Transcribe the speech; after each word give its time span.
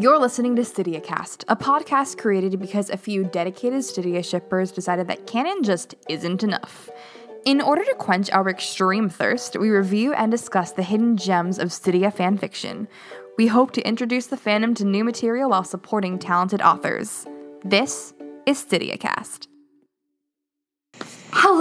You're 0.00 0.18
listening 0.18 0.56
to 0.56 0.62
StydiaCast, 0.62 1.44
a 1.48 1.56
podcast 1.56 2.16
created 2.16 2.58
because 2.58 2.88
a 2.88 2.96
few 2.96 3.22
dedicated 3.22 3.80
Stydia 3.80 4.24
shippers 4.24 4.72
decided 4.72 5.08
that 5.08 5.26
canon 5.26 5.62
just 5.62 5.94
isn't 6.08 6.42
enough. 6.42 6.88
In 7.44 7.60
order 7.60 7.84
to 7.84 7.94
quench 7.96 8.30
our 8.30 8.48
extreme 8.48 9.10
thirst, 9.10 9.58
we 9.58 9.68
review 9.68 10.14
and 10.14 10.30
discuss 10.30 10.72
the 10.72 10.82
hidden 10.82 11.18
gems 11.18 11.58
of 11.58 11.68
Stydia 11.68 12.10
fanfiction. 12.10 12.86
We 13.36 13.48
hope 13.48 13.72
to 13.72 13.86
introduce 13.86 14.28
the 14.28 14.38
fandom 14.38 14.74
to 14.76 14.86
new 14.86 15.04
material 15.04 15.50
while 15.50 15.64
supporting 15.64 16.18
talented 16.18 16.62
authors. 16.62 17.26
This 17.62 18.14
is 18.46 18.64
StydiaCast. 18.64 19.49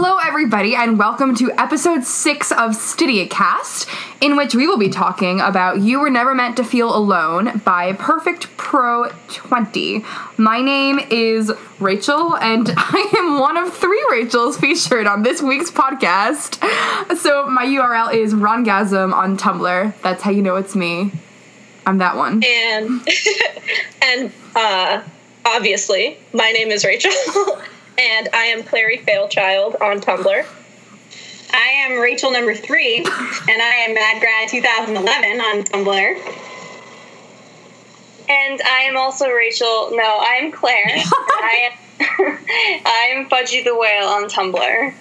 Hello, 0.01 0.15
everybody, 0.25 0.75
and 0.75 0.97
welcome 0.97 1.35
to 1.35 1.51
episode 1.59 2.05
six 2.05 2.53
of 2.53 2.71
StydiaCast, 2.71 3.85
in 4.21 4.37
which 4.37 4.55
we 4.55 4.65
will 4.65 4.77
be 4.77 4.87
talking 4.87 5.41
about 5.41 5.81
You 5.81 5.99
Were 5.99 6.09
Never 6.09 6.33
Meant 6.33 6.55
to 6.55 6.63
Feel 6.63 6.95
Alone 6.95 7.57
by 7.65 7.91
Perfect 7.91 8.55
Pro 8.55 9.09
20. 9.27 10.05
My 10.37 10.61
name 10.61 11.01
is 11.11 11.51
Rachel, 11.81 12.37
and 12.37 12.71
I 12.77 13.11
am 13.17 13.41
one 13.41 13.57
of 13.57 13.73
three 13.73 14.01
Rachels 14.09 14.57
featured 14.57 15.05
on 15.05 15.23
this 15.23 15.41
week's 15.41 15.69
podcast. 15.69 16.63
So, 17.17 17.47
my 17.47 17.65
URL 17.65 18.13
is 18.13 18.33
Rongasm 18.33 19.13
on 19.13 19.35
Tumblr. 19.35 20.01
That's 20.01 20.23
how 20.23 20.31
you 20.31 20.41
know 20.41 20.55
it's 20.55 20.77
me. 20.77 21.11
I'm 21.85 21.97
that 21.97 22.15
one. 22.15 22.41
And, 22.45 23.05
and, 24.01 24.31
uh, 24.55 25.03
obviously, 25.45 26.17
my 26.31 26.51
name 26.51 26.71
is 26.71 26.85
Rachel. 26.85 27.11
and 27.99 28.29
I 28.33 28.45
am 28.45 28.63
Clary 28.63 28.97
Failchild 28.97 29.81
on 29.81 29.99
Tumblr. 29.99 30.45
I 31.51 31.67
am 31.85 31.99
Rachel 31.99 32.31
number 32.31 32.55
three, 32.55 32.97
and 32.97 33.07
I 33.07 33.85
am 33.87 33.95
MadGrad 33.95 34.49
2011 34.49 35.41
on 35.41 35.63
Tumblr. 35.63 36.35
And 38.29 38.61
I 38.61 38.81
am 38.81 38.95
also 38.95 39.27
Rachel. 39.29 39.89
No, 39.91 40.19
I'm 40.21 40.51
Claire. 40.51 40.85
I 40.85 41.69
am 41.71 41.77
I 41.99 43.11
am 43.13 43.29
Fudgy 43.29 43.63
the 43.63 43.75
Whale 43.75 44.07
on 44.07 44.29
Tumblr. 44.29 44.93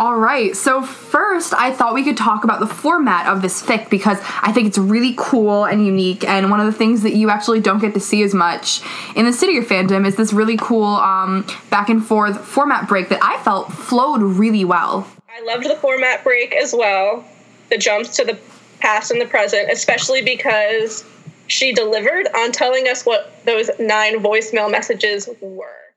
All 0.00 0.16
right. 0.16 0.56
So 0.56 0.82
first, 0.82 1.52
I 1.52 1.72
thought 1.72 1.92
we 1.92 2.04
could 2.04 2.16
talk 2.16 2.44
about 2.44 2.60
the 2.60 2.68
format 2.68 3.26
of 3.26 3.42
this 3.42 3.60
fic 3.60 3.90
because 3.90 4.18
I 4.42 4.52
think 4.52 4.68
it's 4.68 4.78
really 4.78 5.14
cool 5.16 5.64
and 5.64 5.84
unique. 5.84 6.22
And 6.22 6.50
one 6.50 6.60
of 6.60 6.66
the 6.66 6.72
things 6.72 7.02
that 7.02 7.16
you 7.16 7.30
actually 7.30 7.58
don't 7.60 7.80
get 7.80 7.94
to 7.94 8.00
see 8.00 8.22
as 8.22 8.32
much 8.32 8.80
in 9.16 9.24
the 9.24 9.32
Stydia 9.32 9.64
fandom 9.64 10.06
is 10.06 10.14
this 10.14 10.32
really 10.32 10.56
cool 10.56 10.84
um, 10.84 11.44
back 11.70 11.88
and 11.88 12.04
forth 12.04 12.44
format 12.44 12.88
break 12.88 13.08
that 13.08 13.18
I 13.22 13.42
felt 13.42 13.72
flowed 13.72 14.22
really 14.22 14.64
well. 14.64 15.08
I 15.28 15.42
loved 15.42 15.68
the 15.68 15.76
format 15.76 16.22
break 16.22 16.54
as 16.54 16.72
well. 16.72 17.24
The 17.70 17.78
jumps 17.78 18.14
to 18.16 18.24
the 18.24 18.38
past 18.78 19.10
and 19.10 19.20
the 19.20 19.26
present, 19.26 19.68
especially 19.68 20.22
because 20.22 21.04
she 21.48 21.72
delivered 21.72 22.28
on 22.36 22.52
telling 22.52 22.86
us 22.86 23.04
what 23.04 23.44
those 23.44 23.68
nine 23.80 24.20
voicemail 24.20 24.70
messages 24.70 25.28
were. 25.40 25.87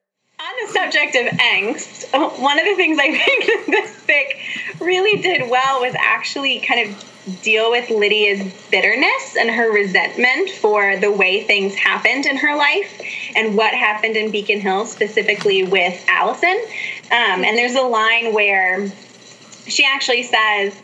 The 0.62 0.74
subject 0.74 1.16
of 1.16 1.28
angst, 1.40 2.40
one 2.40 2.60
of 2.60 2.66
the 2.66 2.76
things 2.76 3.00
I 3.00 3.12
think 3.26 3.68
this 3.68 3.96
fic 4.06 4.80
really 4.80 5.22
did 5.22 5.50
well 5.50 5.82
was 5.82 5.96
actually 5.98 6.60
kind 6.60 6.90
of 6.90 7.42
deal 7.42 7.70
with 7.70 7.90
Lydia's 7.90 8.52
bitterness 8.72 9.36
and 9.40 9.50
her 9.50 9.72
resentment 9.72 10.50
for 10.50 10.98
the 10.98 11.12
way 11.12 11.44
things 11.44 11.76
happened 11.76 12.26
in 12.26 12.38
her 12.38 12.56
life 12.56 13.02
and 13.36 13.56
what 13.56 13.74
happened 13.74 14.16
in 14.16 14.32
Beacon 14.32 14.60
Hill, 14.60 14.86
specifically 14.86 15.64
with 15.64 16.04
Allison. 16.08 16.58
Um, 17.12 17.44
and 17.44 17.58
there's 17.58 17.76
a 17.76 17.82
line 17.82 18.34
where 18.34 18.92
she 19.68 19.86
actually 19.86 20.24
says, 20.24 20.76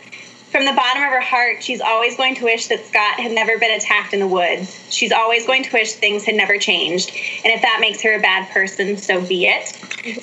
from 0.51 0.63
the 0.63 0.71
bottom 0.71 1.03
of 1.03 1.09
her 1.09 1.21
heart, 1.21 1.61
she's 1.61 1.81
always 1.81 2.15
going 2.15 2.35
to 2.35 2.45
wish 2.45 2.67
that 2.67 2.85
Scott 2.85 3.19
had 3.19 3.31
never 3.31 3.57
been 3.57 3.75
attacked 3.75 4.13
in 4.13 4.19
the 4.19 4.27
woods. 4.27 4.87
She's 4.89 5.11
always 5.11 5.45
going 5.45 5.63
to 5.63 5.73
wish 5.73 5.93
things 5.93 6.23
had 6.23 6.35
never 6.35 6.57
changed. 6.57 7.11
And 7.43 7.53
if 7.53 7.61
that 7.61 7.79
makes 7.81 8.01
her 8.03 8.13
a 8.13 8.19
bad 8.19 8.49
person, 8.49 8.97
so 8.97 9.25
be 9.25 9.45
it. 9.45 9.67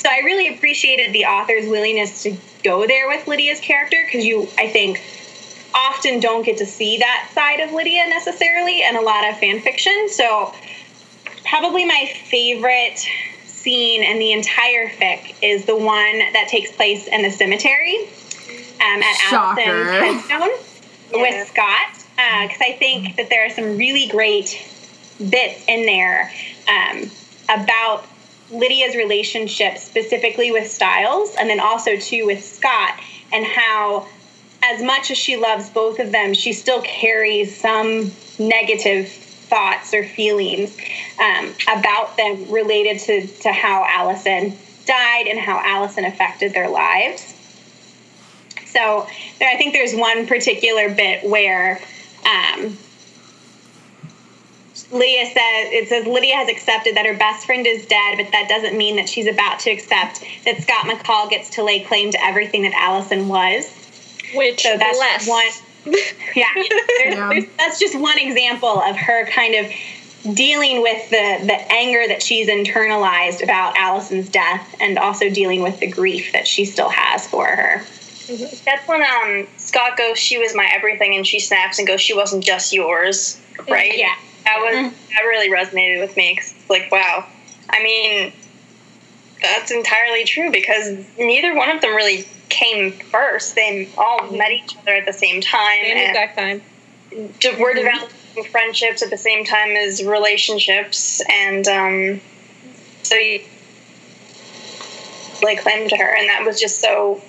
So 0.01 0.09
I 0.09 0.21
really 0.25 0.55
appreciated 0.55 1.13
the 1.13 1.27
author's 1.27 1.69
willingness 1.69 2.23
to 2.23 2.37
go 2.63 2.87
there 2.87 3.07
with 3.07 3.29
Lydia's 3.29 3.61
character 3.61 3.99
because 4.07 4.25
you, 4.25 4.49
I 4.57 4.69
think, 4.69 5.03
often 5.75 6.21
don't 6.21 6.45
get 6.45 6.57
to 6.59 6.67
see 6.67 6.99
that 6.99 7.31
side 7.35 7.61
of 7.61 7.73
Lydia 7.73 8.07
necessarily 8.09 8.83
in 8.83 8.97
a 8.97 9.03
lot 9.03 9.29
of 9.29 9.39
fan 9.39 9.61
fiction. 9.61 10.09
So 10.09 10.55
probably 11.45 11.85
my 11.85 12.11
favorite 12.31 13.07
scene 13.45 14.03
in 14.03 14.19
the 14.19 14.33
entire 14.33 14.89
fic 14.89 15.35
is 15.43 15.67
the 15.67 15.77
one 15.77 16.19
that 16.33 16.49
takes 16.49 16.73
place 16.73 17.07
in 17.09 17.23
the 17.23 17.31
cemetery 17.31 18.09
um, 18.85 19.03
at 19.03 19.17
Shocker. 19.31 19.61
Allison's 19.61 20.27
headstone 20.29 20.51
Yeah. 21.13 21.23
with 21.23 21.49
Scott 21.49 21.95
because 22.17 22.61
I 22.61 22.77
think 22.79 23.17
that 23.17 23.29
there 23.29 23.45
are 23.47 23.51
some 23.51 23.77
really 23.77 24.09
great 24.09 24.63
bits 25.31 25.65
in 25.69 25.87
there 25.87 26.31
um, 26.69 27.11
about 27.49 28.07
Lydia's 28.51 28.95
relationship 28.97 29.79
specifically 29.79 30.53
with 30.53 30.71
Stiles 30.71 31.35
and 31.39 31.49
then 31.49 31.61
also 31.61 31.97
too 31.97 32.27
with 32.27 32.45
Scott 32.45 32.99
and 33.33 33.45
how 33.45 34.07
as 34.63 34.83
much 34.83 35.11
as 35.11 35.19
she 35.19 35.37
loves 35.37 35.71
both 35.71 35.99
of 35.99 36.13
them 36.13 36.35
she 36.35 36.53
still 36.53 36.81
carries 36.83 37.57
some 37.57 38.11
negative 38.39 39.09
thoughts 39.09 39.93
or 39.95 40.05
feelings 40.05 40.77
um, 41.21 41.53
about 41.77 42.17
them 42.17 42.51
related 42.51 42.99
to, 42.99 43.27
to 43.43 43.53
how 43.53 43.85
Allison 43.89 44.57
died 44.87 45.27
and 45.27 45.39
how 45.39 45.61
Allison 45.65 46.05
affected 46.05 46.53
their 46.53 46.69
lives. 46.69 47.34
So 48.75 49.07
there, 49.39 49.49
I 49.49 49.57
think 49.57 49.73
there's 49.73 49.95
one 49.95 50.27
particular 50.27 50.93
bit 50.93 51.25
where 51.25 51.81
um, 52.27 52.77
Lydia 54.91 55.27
says 55.27 55.37
it 55.37 55.89
says 55.89 56.07
Lydia 56.07 56.35
has 56.35 56.49
accepted 56.49 56.97
that 56.97 57.07
her 57.07 57.17
best 57.17 57.47
friend 57.47 57.67
is 57.67 57.87
dead, 57.87 58.17
but 58.17 58.33
that 58.33 58.49
doesn't 58.49 58.77
mean 58.77 58.97
that 58.97 59.09
she's 59.09 59.27
about 59.27 59.61
to 59.61 59.71
accept 59.71 60.25
that 60.45 60.61
Scott 60.61 60.87
McCall 60.87 61.31
gets 61.31 61.51
to 61.51 61.63
lay 61.63 61.81
claim 61.81 62.11
to 62.11 62.25
everything 62.25 62.63
that 62.63 62.73
Allison 62.75 63.29
was. 63.29 63.73
Which 64.35 64.63
So 64.63 64.77
that's 64.77 64.99
bless. 64.99 65.29
one. 65.29 65.47
Yeah, 66.35 66.47
there's, 66.55 67.15
Yeah. 67.15 67.29
There's, 67.29 67.45
that's 67.59 67.79
just 67.79 67.97
one 67.99 68.19
example 68.19 68.81
of 68.81 68.97
her 68.97 69.27
kind 69.27 69.55
of 69.55 69.71
dealing 70.35 70.81
with 70.81 71.11
the 71.11 71.45
the 71.45 71.73
anger 71.73 72.09
that 72.09 72.23
she's 72.23 72.49
internalized 72.49 73.43
about 73.43 73.77
Allison's 73.77 74.31
death, 74.31 74.75
and 74.81 74.99
also 74.99 75.29
dealing 75.29 75.63
with 75.63 75.79
the 75.81 75.87
grief 75.87 76.33
that 76.33 76.49
she 76.49 76.65
still 76.65 76.89
has 76.89 77.29
for 77.29 77.47
her. 77.47 77.85
That's 78.29 78.89
when 78.89 79.03
um 79.03 79.47
Scott 79.59 79.97
goes, 79.97 80.19
"She 80.19 80.39
was 80.39 80.55
my 80.55 80.69
everything," 80.75 81.15
and 81.15 81.27
she 81.27 81.41
snaps 81.41 81.79
and 81.79 81.87
goes, 81.87 82.01
"She 82.01 82.15
wasn't 82.15 82.45
just 82.45 82.73
yours." 82.73 83.41
Right? 83.69 83.97
Yeah. 83.97 84.15
That 84.45 84.61
was 84.61 84.93
that 85.11 85.23
really 85.23 85.49
resonated 85.51 86.01
with 86.01 86.17
me. 86.17 86.37
'cause 86.37 86.53
it's 86.59 86.71
like, 86.71 86.91
wow. 86.93 87.27
I 87.71 87.83
mean, 87.83 88.33
that's 89.41 89.71
entirely 89.71 90.25
true 90.25 90.51
because 90.51 90.99
neither 91.19 91.55
one 91.55 91.71
of 91.71 91.81
them 91.81 91.95
really 91.95 92.27
came 92.51 92.93
first. 92.93 93.55
They 93.55 93.89
all 93.97 94.31
met 94.31 94.53
each 94.53 94.77
other 94.79 94.95
at 94.95 95.07
the 95.07 95.13
same 95.13 95.41
time, 95.41 95.83
Same 95.85 95.97
exact 95.97 96.39
time. 96.39 96.63
de- 97.41 97.57
we're 97.57 97.75
developing 97.75 98.45
friendships 98.51 99.03
at 99.03 99.11
the 99.11 99.17
same 99.17 99.45
time 99.45 99.71
as 99.77 100.03
relationships, 100.05 101.23
and 101.31 101.67
um, 101.69 102.21
so 103.03 103.17
you 103.17 103.41
like 105.43 105.61
claim 105.63 105.89
to 105.89 105.97
her, 105.97 106.15
and 106.17 106.29
that 106.29 106.45
was 106.45 106.61
just 106.61 106.81
so 106.81 107.21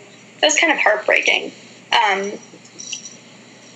that 0.45 0.51
was 0.51 0.59
kind 0.59 0.71
of 0.71 0.77
heartbreaking. 0.77 1.51
Um, 1.91 2.31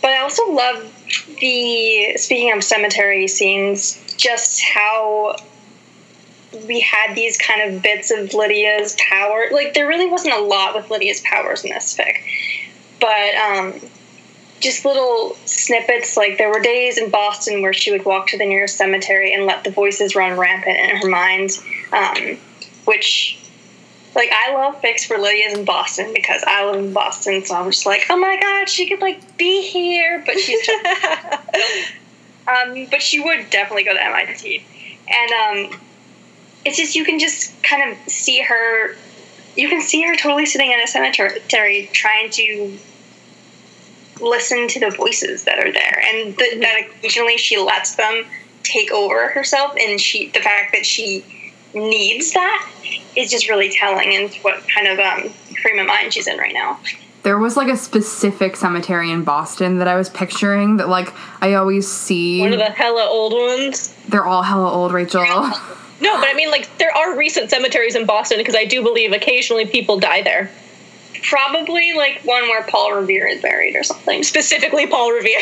but 0.04 0.12
I 0.12 0.20
also 0.22 0.52
love 0.52 0.94
the 1.40 2.16
speaking 2.18 2.52
of 2.52 2.64
cemetery 2.64 3.28
scenes, 3.28 4.00
just 4.18 4.62
how 4.62 5.38
we 6.68 6.80
had 6.80 7.16
these 7.16 7.40
kind 7.40 7.74
of 7.74 7.82
bits 7.82 8.12
of 8.12 8.36
Lydia's 8.36 8.96
power. 9.00 9.48
Like 9.52 9.74
there 9.74 9.88
really 9.88 10.06
wasn't 10.06 10.36
a 10.36 10.42
lot 10.42 10.76
with 10.76 10.92
Lydia's 10.92 11.22
powers 11.22 11.64
in 11.64 11.72
this 11.72 11.98
fic, 11.98 12.18
but 13.00 13.36
um, 13.36 13.90
just 14.60 14.86
little 14.86 15.36
snippets. 15.46 16.18
Like 16.18 16.38
there 16.38 16.50
were 16.50 16.60
days 16.60 17.00
in 17.00 17.10
Boston 17.10 17.64
where 17.64 17.74
she 17.74 17.92
would 17.92 18.06
walk 18.06 18.28
to 18.28 18.38
the 18.38 18.46
nearest 18.46 18.78
cemetery 18.78 19.34
and 19.34 19.48
let 19.48 19.64
the 19.64 19.72
voices 19.72 20.16
run 20.16 20.38
rampant 20.38 20.78
in 20.78 20.98
her 20.98 21.10
mind, 21.10 21.50
um, 21.92 22.38
which. 22.86 23.39
Like 24.16 24.32
I 24.32 24.54
love 24.54 24.82
fics 24.82 25.06
for 25.06 25.18
Lydia's 25.18 25.58
in 25.58 25.66
Boston 25.66 26.12
because 26.14 26.44
I 26.46 26.66
live 26.66 26.84
in 26.84 26.94
Boston, 26.94 27.46
so 27.46 27.56
I'm 27.56 27.70
just 27.72 27.86
like, 27.86 28.06
oh 28.10 28.18
my 28.18 28.40
god, 28.40 28.68
she 28.68 28.88
could 28.88 29.02
like 29.02 29.38
be 29.38 29.62
here, 29.62 30.24
but 30.26 30.40
she's 30.40 30.68
um, 32.48 32.88
but 32.90 33.02
she 33.02 33.20
would 33.20 33.50
definitely 33.50 33.84
go 33.84 33.94
to 33.94 34.04
MIT, 34.04 34.66
and 35.08 35.72
um, 35.72 35.80
it's 36.66 36.78
just 36.78 36.96
you 36.96 37.06
can 37.06 37.20
just 37.20 37.62
kind 37.64 37.92
of 37.92 37.98
see 38.10 38.42
her. 38.42 38.96
You 39.56 39.68
can 39.70 39.82
see 39.82 40.02
her 40.04 40.16
totally 40.16 40.46
sitting 40.46 40.72
in 40.72 40.80
a 40.80 40.88
cemetery 40.88 41.90
trying 41.92 42.30
to 42.32 42.78
listen 44.22 44.68
to 44.70 44.80
the 44.80 44.90
voices 44.90 45.44
that 45.44 45.60
are 45.60 45.72
there, 45.72 46.04
and 46.04 46.36
the, 46.36 46.58
that 46.62 46.88
occasionally 46.98 47.38
she 47.38 47.60
lets 47.60 47.96
them 47.96 48.26
take 48.64 48.92
over 48.92 49.30
herself, 49.30 49.76
and 49.80 50.02
she 50.02 50.30
the 50.30 50.40
fact 50.40 50.74
that 50.74 50.86
she 50.86 51.24
needs 51.74 52.34
that 52.34 52.70
is 53.16 53.30
just 53.32 53.50
really 53.50 53.70
telling 53.70 54.16
and 54.16 54.34
what 54.42 54.64
kind 54.74 54.88
of 54.88 55.00
um, 55.00 55.30
frame 55.62 55.80
of 55.80 55.88
mind 55.88 56.14
she's 56.14 56.28
in 56.28 56.38
right 56.38 56.54
now. 56.54 56.80
there 57.24 57.38
was 57.38 57.58
like 57.58 57.68
a 57.68 57.78
specific 57.78 58.56
cemetery 58.56 59.12
in 59.12 59.24
Boston 59.24 59.78
that 59.80 59.88
I 59.88 59.96
was 59.96 60.10
picturing 60.10 60.78
that 60.78 60.90
like 60.90 61.14
I 61.42 61.54
always 61.56 61.88
see. 61.92 62.40
One 62.42 62.54
of 62.54 62.60
the 62.60 62.66
hella 62.66 63.06
old 63.10 63.34
ones. 63.34 63.94
They're 64.08 64.26
all 64.26 64.42
hella 64.44 64.72
old, 64.72 64.92
Rachel. 64.94 65.24
No, 66.02 66.16
but 66.18 66.30
I 66.30 66.34
mean, 66.34 66.50
like, 66.50 66.70
there 66.78 66.96
are 66.96 67.18
recent 67.18 67.50
cemeteries 67.50 67.94
in 67.94 68.06
Boston 68.06 68.38
because 68.38 68.56
I 68.56 68.64
do 68.64 68.82
believe 68.82 69.12
occasionally 69.12 69.66
people 69.66 70.00
die 70.00 70.22
there. 70.22 70.50
Probably 71.24 71.92
like 71.92 72.22
one 72.24 72.44
where 72.44 72.64
Paul 72.64 72.94
Revere 72.94 73.28
is 73.28 73.42
buried 73.42 73.76
or 73.76 73.84
something. 73.84 74.24
Specifically, 74.24 74.88
Paul 74.88 75.12
Revere. 75.12 75.42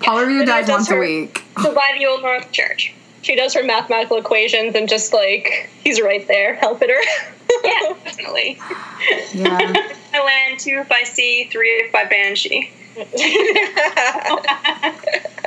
Paul 0.00 0.20
Revere 0.20 0.40
And 0.40 0.48
that 0.48 0.60
dies 0.60 0.66
does 0.68 0.76
once 0.78 0.90
a 0.90 0.94
her- 0.94 1.00
week. 1.00 1.44
So 1.62 1.74
by 1.74 1.94
the 1.98 2.06
Old 2.06 2.22
North 2.22 2.50
Church. 2.52 2.94
She 3.26 3.34
does 3.34 3.54
her 3.54 3.64
mathematical 3.64 4.18
equations 4.18 4.76
and 4.76 4.88
just 4.88 5.12
like 5.12 5.68
he's 5.82 6.00
right 6.00 6.24
there 6.28 6.54
helping 6.54 6.90
her. 6.90 7.02
Yeah, 7.64 7.94
definitely. 8.04 8.56
Yeah. 9.34 9.74
I 10.14 10.24
land 10.24 10.60
two 10.60 10.78
if 10.78 10.92
I 10.92 11.02
see, 11.02 11.48
three 11.50 11.70
if 11.70 11.92
I 11.92 12.04
banshee. 12.04 12.70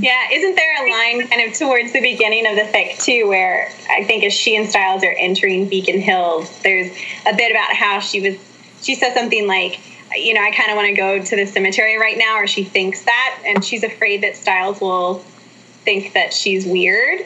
Yeah, 0.00 0.28
isn't 0.30 0.54
there 0.54 0.86
a 0.86 0.90
line 0.90 1.28
kind 1.28 1.48
of 1.48 1.56
towards 1.56 1.92
the 1.92 2.00
beginning 2.00 2.46
of 2.46 2.54
the 2.54 2.62
fic 2.62 3.02
too, 3.02 3.26
where 3.26 3.72
I 3.90 4.04
think 4.04 4.22
as 4.22 4.32
she 4.32 4.54
and 4.54 4.68
Stiles 4.68 5.02
are 5.02 5.14
entering 5.18 5.68
Beacon 5.68 6.00
Hills, 6.00 6.56
there's 6.62 6.92
a 7.26 7.34
bit 7.34 7.50
about 7.50 7.72
how 7.72 7.98
she 7.98 8.20
was. 8.20 8.36
She 8.82 8.94
says 8.94 9.14
something 9.14 9.48
like, 9.48 9.80
you 10.16 10.34
know, 10.34 10.42
I 10.42 10.50
kind 10.50 10.70
of 10.70 10.76
want 10.76 10.88
to 10.88 10.94
go 10.94 11.22
to 11.22 11.36
the 11.36 11.46
cemetery 11.46 11.98
right 11.98 12.16
now, 12.16 12.36
or 12.36 12.46
she 12.46 12.64
thinks 12.64 13.04
that, 13.04 13.42
and 13.46 13.64
she's 13.64 13.82
afraid 13.82 14.22
that 14.22 14.36
Stiles 14.36 14.80
will 14.80 15.18
think 15.84 16.12
that 16.14 16.32
she's 16.32 16.66
weird. 16.66 17.20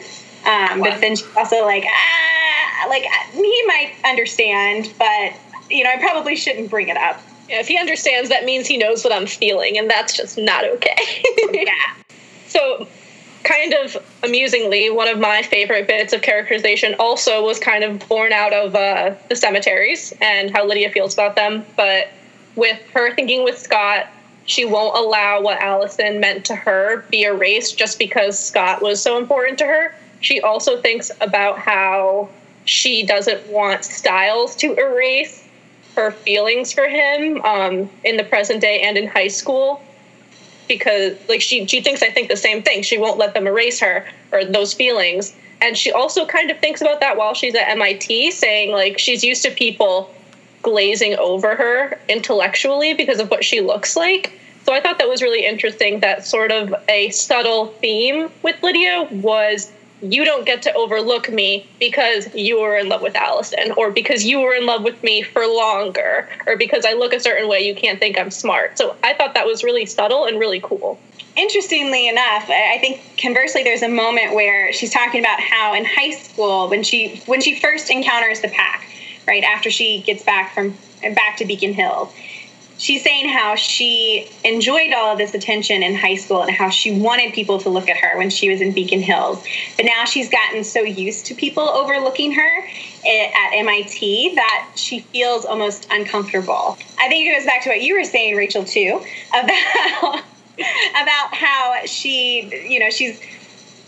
Um, 0.45 0.81
but 0.81 0.99
then 0.99 1.15
she's 1.15 1.27
also 1.37 1.63
like, 1.63 1.85
ah, 1.87 2.87
like 2.89 3.03
he 3.31 3.63
might 3.67 3.93
understand, 4.05 4.93
but 4.99 5.33
you 5.69 5.83
know, 5.83 5.89
I 5.89 5.97
probably 5.97 6.35
shouldn't 6.35 6.69
bring 6.69 6.89
it 6.89 6.97
up. 6.97 7.21
Yeah, 7.49 7.59
if 7.59 7.67
he 7.67 7.77
understands, 7.77 8.29
that 8.29 8.45
means 8.45 8.67
he 8.67 8.77
knows 8.77 9.03
what 9.03 9.13
I'm 9.13 9.27
feeling, 9.27 9.77
and 9.77 9.89
that's 9.89 10.15
just 10.15 10.37
not 10.37 10.65
okay. 10.65 10.95
Yeah. 11.53 11.73
So, 12.47 12.87
kind 13.43 13.73
of 13.73 13.97
amusingly, 14.21 14.89
one 14.89 15.07
of 15.07 15.19
my 15.19 15.41
favorite 15.41 15.87
bits 15.87 16.13
of 16.13 16.21
characterization 16.21 16.95
also 16.99 17.43
was 17.43 17.59
kind 17.59 17.83
of 17.83 18.07
born 18.07 18.31
out 18.31 18.53
of 18.53 18.75
uh, 18.75 19.15
the 19.29 19.35
cemeteries 19.35 20.13
and 20.21 20.51
how 20.51 20.65
Lydia 20.65 20.89
feels 20.89 21.13
about 21.13 21.35
them. 21.35 21.65
But 21.75 22.09
with 22.55 22.79
her 22.93 23.13
thinking 23.13 23.43
with 23.43 23.57
Scott, 23.57 24.07
she 24.45 24.65
won't 24.65 24.97
allow 24.97 25.41
what 25.41 25.59
Allison 25.59 26.19
meant 26.19 26.45
to 26.45 26.55
her 26.55 27.03
be 27.09 27.23
erased 27.23 27.77
just 27.77 27.97
because 27.97 28.37
Scott 28.37 28.81
was 28.81 29.01
so 29.01 29.17
important 29.17 29.57
to 29.59 29.65
her. 29.65 29.95
She 30.19 30.41
also 30.41 30.81
thinks 30.81 31.11
about 31.21 31.57
how 31.59 32.29
she 32.65 33.05
doesn't 33.05 33.47
want 33.47 33.85
Stiles 33.85 34.55
to 34.57 34.73
erase 34.75 35.47
her 35.95 36.11
feelings 36.11 36.73
for 36.73 36.87
him 36.87 37.41
um, 37.41 37.89
in 38.03 38.17
the 38.17 38.23
present 38.23 38.61
day 38.61 38.81
and 38.81 38.97
in 38.97 39.07
high 39.07 39.27
school 39.27 39.81
because 40.67 41.17
like 41.27 41.41
she 41.41 41.65
she 41.67 41.81
thinks 41.81 42.01
I 42.01 42.09
think 42.09 42.29
the 42.29 42.37
same 42.37 42.63
thing. 42.63 42.83
She 42.83 42.97
won't 42.97 43.17
let 43.17 43.33
them 43.33 43.47
erase 43.47 43.79
her 43.79 44.07
or 44.31 44.45
those 44.45 44.73
feelings. 44.73 45.35
And 45.61 45.77
she 45.77 45.91
also 45.91 46.25
kind 46.25 46.51
of 46.51 46.59
thinks 46.59 46.81
about 46.81 46.99
that 46.99 47.15
while 47.15 47.33
she's 47.33 47.55
at 47.55 47.69
MIT, 47.69 48.31
saying 48.31 48.71
like 48.71 48.99
she's 48.99 49.23
used 49.23 49.43
to 49.43 49.51
people 49.51 50.13
glazing 50.63 51.15
over 51.17 51.55
her 51.55 51.99
intellectually 52.09 52.95
because 52.95 53.19
of 53.19 53.29
what 53.29 53.45
she 53.45 53.61
looks 53.61 53.95
like. 53.95 54.39
So 54.65 54.73
I 54.73 54.79
thought 54.81 54.97
that 54.97 55.09
was 55.09 55.21
really 55.21 55.45
interesting 55.45 55.99
that 55.99 56.25
sort 56.25 56.51
of 56.51 56.73
a 56.89 57.09
subtle 57.11 57.67
theme 57.67 58.29
with 58.41 58.63
Lydia 58.63 59.07
was 59.11 59.71
you 60.01 60.25
don't 60.25 60.45
get 60.45 60.61
to 60.63 60.73
overlook 60.73 61.29
me 61.31 61.65
because 61.79 62.33
you 62.33 62.59
were 62.59 62.77
in 62.77 62.89
love 62.89 63.01
with 63.01 63.15
Allison, 63.15 63.71
or 63.77 63.89
because 63.91 64.25
you 64.25 64.39
were 64.41 64.53
in 64.53 64.65
love 64.65 64.83
with 64.83 65.01
me 65.01 65.21
for 65.21 65.47
longer, 65.47 66.27
or 66.45 66.57
because 66.57 66.85
I 66.85 66.91
look 66.91 67.13
a 67.13 67.21
certain 67.21 67.47
way, 67.47 67.65
you 67.65 67.73
can't 67.73 67.99
think 67.99 68.17
I'm 68.17 68.31
smart. 68.31 68.77
So 68.77 68.97
I 69.01 69.13
thought 69.13 69.33
that 69.33 69.45
was 69.45 69.63
really 69.63 69.85
subtle 69.85 70.25
and 70.25 70.39
really 70.39 70.59
cool. 70.59 70.99
interestingly 71.35 72.07
enough 72.07 72.47
i 72.49 72.77
think 72.79 73.01
conversely 73.19 73.63
there's 73.63 73.81
a 73.81 73.89
moment 73.89 74.35
where 74.35 74.71
she's 74.71 74.93
talking 74.93 75.19
about 75.19 75.39
how 75.39 75.73
in 75.73 75.83
high 75.83 76.11
school 76.11 76.69
when 76.69 76.83
she 76.83 77.21
when 77.25 77.41
she 77.41 77.59
first 77.59 77.89
encounters 77.89 78.41
the 78.41 78.47
pack 78.49 78.85
right 79.27 79.43
after 79.43 79.69
she 79.69 80.01
gets 80.01 80.23
back 80.23 80.53
from 80.53 80.75
back 81.15 81.37
to 81.37 81.45
beacon 81.45 81.73
hill. 81.73 82.11
She's 82.77 83.03
saying 83.03 83.29
how 83.29 83.55
she 83.55 84.27
enjoyed 84.43 84.91
all 84.93 85.11
of 85.11 85.17
this 85.17 85.33
attention 85.33 85.83
in 85.83 85.95
high 85.95 86.15
school 86.15 86.41
and 86.41 86.51
how 86.51 86.69
she 86.69 86.99
wanted 86.99 87.33
people 87.33 87.59
to 87.59 87.69
look 87.69 87.87
at 87.87 87.97
her 87.97 88.17
when 88.17 88.29
she 88.29 88.49
was 88.49 88.61
in 88.61 88.73
beacon 88.73 88.99
hills 88.99 89.45
but 89.77 89.85
now 89.85 90.05
she's 90.05 90.27
gotten 90.27 90.63
so 90.63 90.81
used 90.81 91.27
to 91.27 91.35
people 91.35 91.63
overlooking 91.63 92.33
her 92.33 92.57
at 93.05 93.63
mit 93.63 94.35
that 94.35 94.71
she 94.75 94.99
feels 94.99 95.45
almost 95.45 95.87
uncomfortable. 95.91 96.77
I 96.99 97.07
think 97.09 97.29
it 97.29 97.37
goes 97.37 97.45
back 97.45 97.63
to 97.63 97.69
what 97.69 97.81
you 97.81 97.95
were 97.95 98.03
saying 98.03 98.35
rachel 98.35 98.65
too 98.65 99.01
about 99.29 100.23
about 100.91 101.33
how 101.33 101.79
she, 101.85 102.67
you 102.67 102.79
know, 102.79 102.89
she's 102.89 103.19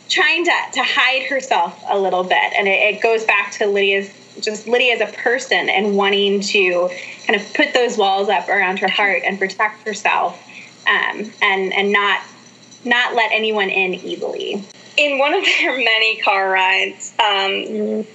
trying 0.10 0.46
to, 0.46 0.52
to 0.74 0.84
hide 0.84 1.24
herself 1.24 1.82
a 1.88 1.98
little 1.98 2.24
bit. 2.24 2.54
And 2.58 2.68
it, 2.68 2.96
it 2.96 3.02
goes 3.02 3.24
back 3.24 3.52
to 3.54 3.68
Lydia's, 3.68 4.10
just 4.40 4.68
Lydia 4.68 4.96
as 4.96 5.02
a 5.02 5.14
person 5.18 5.70
and 5.70 5.96
wanting 5.96 6.42
to 6.42 6.90
kind 7.26 7.40
of 7.40 7.54
put 7.54 7.74
those 7.74 7.98
walls 7.98 8.30
up 8.30 8.48
around 8.50 8.80
her 8.80 8.90
heart 8.90 9.22
and 9.26 9.40
protect 9.40 9.88
herself 9.88 10.42
um, 10.88 11.32
and, 11.42 11.74
and 11.74 11.92
not, 11.92 12.22
not 12.84 13.16
let 13.16 13.32
anyone 13.32 13.70
in 13.70 13.94
easily. 13.94 14.64
in 14.98 15.18
one 15.18 15.34
of 15.34 15.44
their 15.44 15.78
many 15.78 16.18
car 16.22 16.50
rides, 16.50 17.14
um, 17.20 18.06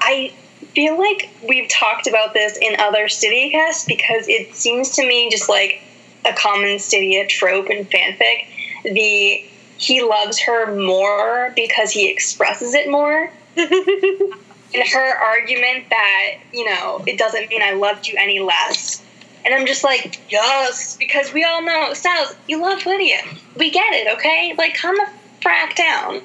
I 0.00 0.32
feel 0.74 0.98
like 0.98 1.30
we've 1.46 1.68
talked 1.68 2.06
about 2.06 2.34
this 2.34 2.56
in 2.56 2.78
other 2.80 3.06
Stydiacasts 3.06 3.86
because 3.86 4.28
it 4.28 4.54
seems 4.54 4.96
to 4.96 5.06
me 5.06 5.30
just 5.30 5.48
like 5.48 5.82
a 6.24 6.32
common 6.32 6.78
Stydia 6.78 7.28
trope 7.28 7.70
in 7.70 7.84
fanfic. 7.84 8.46
The 8.84 9.48
he 9.78 10.02
loves 10.02 10.38
her 10.40 10.74
more 10.76 11.52
because 11.56 11.90
he 11.90 12.08
expresses 12.08 12.74
it 12.74 12.88
more. 12.88 13.30
and 14.74 14.82
her 14.88 15.16
argument 15.18 15.90
that, 15.90 16.38
you 16.52 16.64
know, 16.64 17.02
it 17.06 17.18
doesn't 17.18 17.48
mean 17.50 17.62
I 17.62 17.72
loved 17.72 18.06
you 18.06 18.14
any 18.18 18.40
less. 18.40 19.02
And 19.44 19.54
I'm 19.54 19.66
just 19.66 19.84
like, 19.84 20.20
yes, 20.30 20.96
because 20.96 21.32
we 21.32 21.44
all 21.44 21.62
know, 21.62 21.92
Stiles, 21.94 22.34
you 22.46 22.60
love 22.60 22.86
Lydia. 22.86 23.22
We 23.56 23.70
get 23.70 23.92
it, 23.92 24.14
okay? 24.14 24.54
Like, 24.56 24.76
calm 24.76 24.94
the 24.94 25.08
frack 25.40 25.74
down. 25.74 26.22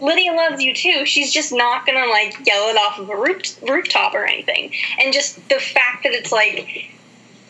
Lydia 0.00 0.32
loves 0.32 0.62
you 0.62 0.74
too. 0.74 1.06
She's 1.06 1.32
just 1.32 1.52
not 1.52 1.86
gonna 1.86 2.06
like 2.06 2.34
yell 2.46 2.68
it 2.68 2.76
off 2.76 2.98
of 2.98 3.08
a 3.08 3.16
roof, 3.16 3.42
rooftop 3.62 4.14
or 4.14 4.24
anything. 4.26 4.72
And 5.02 5.12
just 5.12 5.36
the 5.48 5.58
fact 5.58 6.02
that 6.04 6.12
it's 6.12 6.32
like 6.32 6.90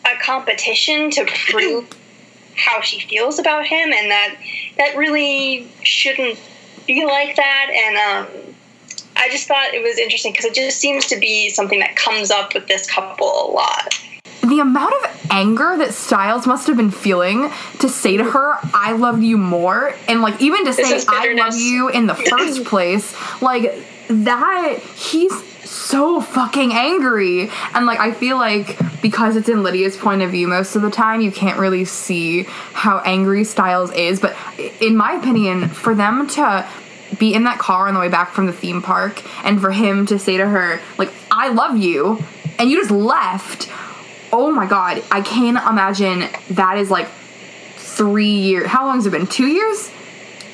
a 0.05 0.17
competition 0.21 1.11
to 1.11 1.25
prove 1.25 1.89
how 2.55 2.81
she 2.81 2.99
feels 3.01 3.39
about 3.39 3.65
him, 3.65 3.91
and 3.91 4.11
that 4.11 4.37
that 4.77 4.95
really 4.95 5.69
shouldn't 5.83 6.39
be 6.85 7.05
like 7.05 7.35
that. 7.35 7.69
And 7.69 7.97
um, 7.97 8.55
I 9.17 9.29
just 9.29 9.47
thought 9.47 9.73
it 9.73 9.81
was 9.81 9.97
interesting 9.97 10.31
because 10.31 10.45
it 10.45 10.53
just 10.53 10.79
seems 10.79 11.05
to 11.07 11.19
be 11.19 11.49
something 11.49 11.79
that 11.79 11.95
comes 11.95 12.31
up 12.31 12.53
with 12.53 12.67
this 12.67 12.89
couple 12.89 13.27
a 13.27 13.47
lot. 13.51 13.99
the 14.41 14.59
amount 14.59 14.93
of 14.93 15.27
anger 15.29 15.75
that 15.77 15.93
Stiles 15.93 16.47
must 16.47 16.67
have 16.67 16.77
been 16.77 16.91
feeling 16.91 17.51
to 17.79 17.89
say 17.89 18.17
to 18.17 18.23
her, 18.23 18.57
I 18.73 18.93
love 18.93 19.21
you 19.21 19.37
more, 19.37 19.93
and 20.07 20.21
like 20.21 20.41
even 20.41 20.65
to 20.65 20.71
This 20.71 21.03
say, 21.03 21.05
I 21.09 21.33
love 21.33 21.55
you 21.55 21.89
in 21.89 22.07
the 22.07 22.15
first 22.15 22.63
place, 22.71 23.13
like 23.41 23.83
that, 24.07 24.79
he's 24.95 25.43
so 25.69 26.21
fucking 26.21 26.73
angry. 26.73 27.49
And 27.73 27.85
like, 27.85 27.99
I 27.99 28.13
feel 28.13 28.37
like 28.37 28.77
because 29.01 29.35
it's 29.35 29.49
in 29.49 29.63
Lydia's 29.63 29.97
point 29.97 30.21
of 30.21 30.31
view 30.31 30.47
most 30.47 30.75
of 30.75 30.81
the 30.81 30.89
time, 30.89 31.21
you 31.21 31.31
can't 31.31 31.59
really 31.59 31.85
see 31.85 32.43
how 32.73 32.99
angry 32.99 33.43
Stiles 33.43 33.91
is. 33.91 34.19
But 34.19 34.35
in 34.81 34.95
my 34.95 35.13
opinion, 35.13 35.67
for 35.67 35.93
them 35.93 36.27
to 36.29 36.67
be 37.19 37.33
in 37.33 37.43
that 37.43 37.59
car 37.59 37.87
on 37.87 37.93
the 37.93 37.99
way 37.99 38.09
back 38.09 38.31
from 38.31 38.45
the 38.45 38.53
theme 38.53 38.81
park 38.81 39.23
and 39.45 39.59
for 39.59 39.71
him 39.71 40.05
to 40.07 40.19
say 40.19 40.37
to 40.37 40.47
her, 40.47 40.79
like, 40.97 41.11
I 41.31 41.49
love 41.49 41.77
you, 41.77 42.23
and 42.59 42.69
you 42.69 42.79
just 42.79 42.91
left 42.91 43.69
oh 44.33 44.51
my 44.51 44.65
god 44.65 45.01
i 45.09 45.21
can't 45.21 45.57
imagine 45.69 46.27
that 46.49 46.77
is 46.77 46.91
like 46.91 47.07
three 47.97 48.29
years 48.29 48.67
how 48.67 48.85
long 48.85 48.97
has 48.97 49.07
it 49.07 49.09
been? 49.11 49.25
Two 49.25 49.47
years? 49.47 49.91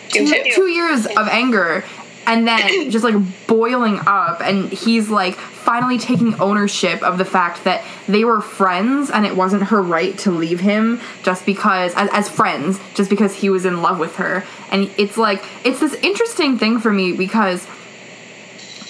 Two, 0.10 0.28
Two. 0.28 0.44
two 0.54 0.68
years 0.68 1.06
of 1.06 1.28
anger 1.28 1.84
and 2.26 2.48
then 2.48 2.90
just 2.92 3.04
like 3.04 3.16
boiling 3.48 4.00
up 4.06 4.42
and 4.42 4.72
he's 4.72 5.10
like 5.10 5.36
finally 5.36 5.98
taking 5.98 6.40
ownership 6.40 7.02
of 7.04 7.18
the 7.18 7.26
fact 7.26 7.64
that 7.66 7.84
they 8.08 8.24
were 8.24 8.42
friends 8.42 9.10
and 9.10 9.26
it 9.26 9.36
wasn't 9.36 9.64
her 9.64 9.82
right 9.82 10.18
to 10.20 10.32
leave 10.32 10.60
him 10.60 11.02
just 11.24 11.46
because 11.46 11.94
as, 11.96 12.10
as 12.14 12.30
friends 12.30 12.80
just 12.94 13.10
because 13.10 13.36
he 13.36 13.50
was 13.50 13.66
in 13.66 13.82
love 13.82 14.00
with 14.00 14.16
her 14.16 14.46
and 14.74 14.92
it's 14.98 15.18
like 15.18 15.44
it's 15.64 15.80
this 15.80 15.94
interesting 16.02 16.58
thing 16.58 16.80
for 16.80 16.92
me 16.92 17.14
because 17.14 17.66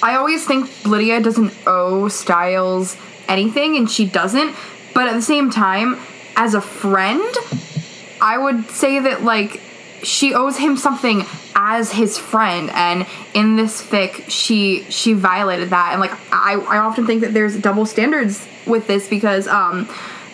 I 0.02 0.16
always 0.16 0.46
think 0.46 0.86
Lydia 0.86 1.22
doesn't 1.22 1.54
owe 1.68 2.08
Stiles 2.08 2.98
anything, 3.28 3.78
and 3.78 3.90
she 3.90 4.06
doesn't. 4.06 4.56
But 4.94 5.08
at 5.08 5.14
the 5.14 5.22
same 5.22 5.52
time, 5.52 6.00
as 6.36 6.54
a 6.54 6.62
friend, 6.62 7.24
I 8.22 8.38
would 8.38 8.70
say 8.70 9.00
that 9.00 9.24
like 9.24 9.62
she 10.02 10.34
owes 10.34 10.58
him 10.58 10.78
something 10.78 11.24
as 11.56 11.92
his 11.92 12.18
friend 12.18 12.70
and 12.74 13.06
in 13.34 13.56
this 13.56 13.82
fic 13.82 14.26
she 14.28 14.84
she 14.90 15.14
violated 15.14 15.70
that 15.70 15.92
and 15.92 16.02
like 16.02 16.12
I, 16.32 16.56
I 16.56 16.80
often 16.80 17.06
think 17.06 17.22
that 17.22 17.34
there's 17.34 17.56
double 17.58 17.86
standards 17.86 18.46
with 18.66 18.88
this 18.88 19.08
because 19.08 19.48
um 19.48 19.88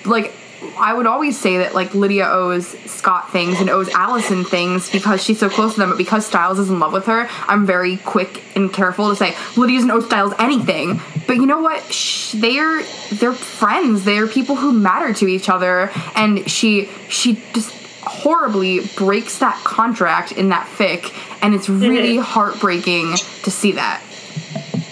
like 0.06 0.34
I 0.78 0.94
would 0.94 1.06
always 1.06 1.38
say 1.38 1.58
that 1.60 1.74
like 1.74 1.94
Lydia 1.94 2.28
owes 2.28 2.68
Scott 2.90 3.32
things 3.32 3.60
and 3.60 3.70
owes 3.70 3.90
Allison 3.90 4.44
things 4.44 4.90
because 4.90 5.24
she's 5.24 5.40
so 5.40 5.50
close 5.50 5.74
to 5.74 5.80
them, 5.80 5.90
but 5.90 5.98
because 5.98 6.26
Stiles 6.26 6.60
is 6.60 6.70
in 6.70 6.80
love 6.80 6.94
with 6.94 7.06
her, 7.06 7.28
I'm 7.48 7.66
very 7.66 7.98
quick 7.98 8.44
and 8.56 8.72
careful 8.72 9.10
to 9.10 9.16
say 9.16 9.36
Lydia 9.56 9.78
doesn't 9.78 9.92
owe 9.92 10.02
Stiles 10.02 10.34
anything. 10.40 11.00
But 11.28 11.36
you 11.36 11.46
know 11.46 11.62
what? 11.62 11.82
Shh, 11.92 12.34
they're 12.34 12.84
they're 13.12 13.34
friends. 13.34 14.04
They're 14.04 14.28
people 14.28 14.56
who 14.56 14.74
matter 14.74 15.14
to 15.14 15.28
each 15.28 15.50
other, 15.50 15.92
and 16.16 16.50
she 16.50 16.90
she 17.08 17.42
just 17.54 17.74
horribly 18.02 18.82
breaks 18.96 19.40
that 19.40 19.62
contract 19.64 20.32
in 20.32 20.50
that 20.50 20.68
fic, 20.68 21.14
and 21.42 21.54
it's 21.54 21.68
mm-hmm. 21.68 21.88
really 21.88 22.18
heartbreaking 22.18 23.16
to 23.44 23.52
see 23.52 23.74
that. 23.74 24.02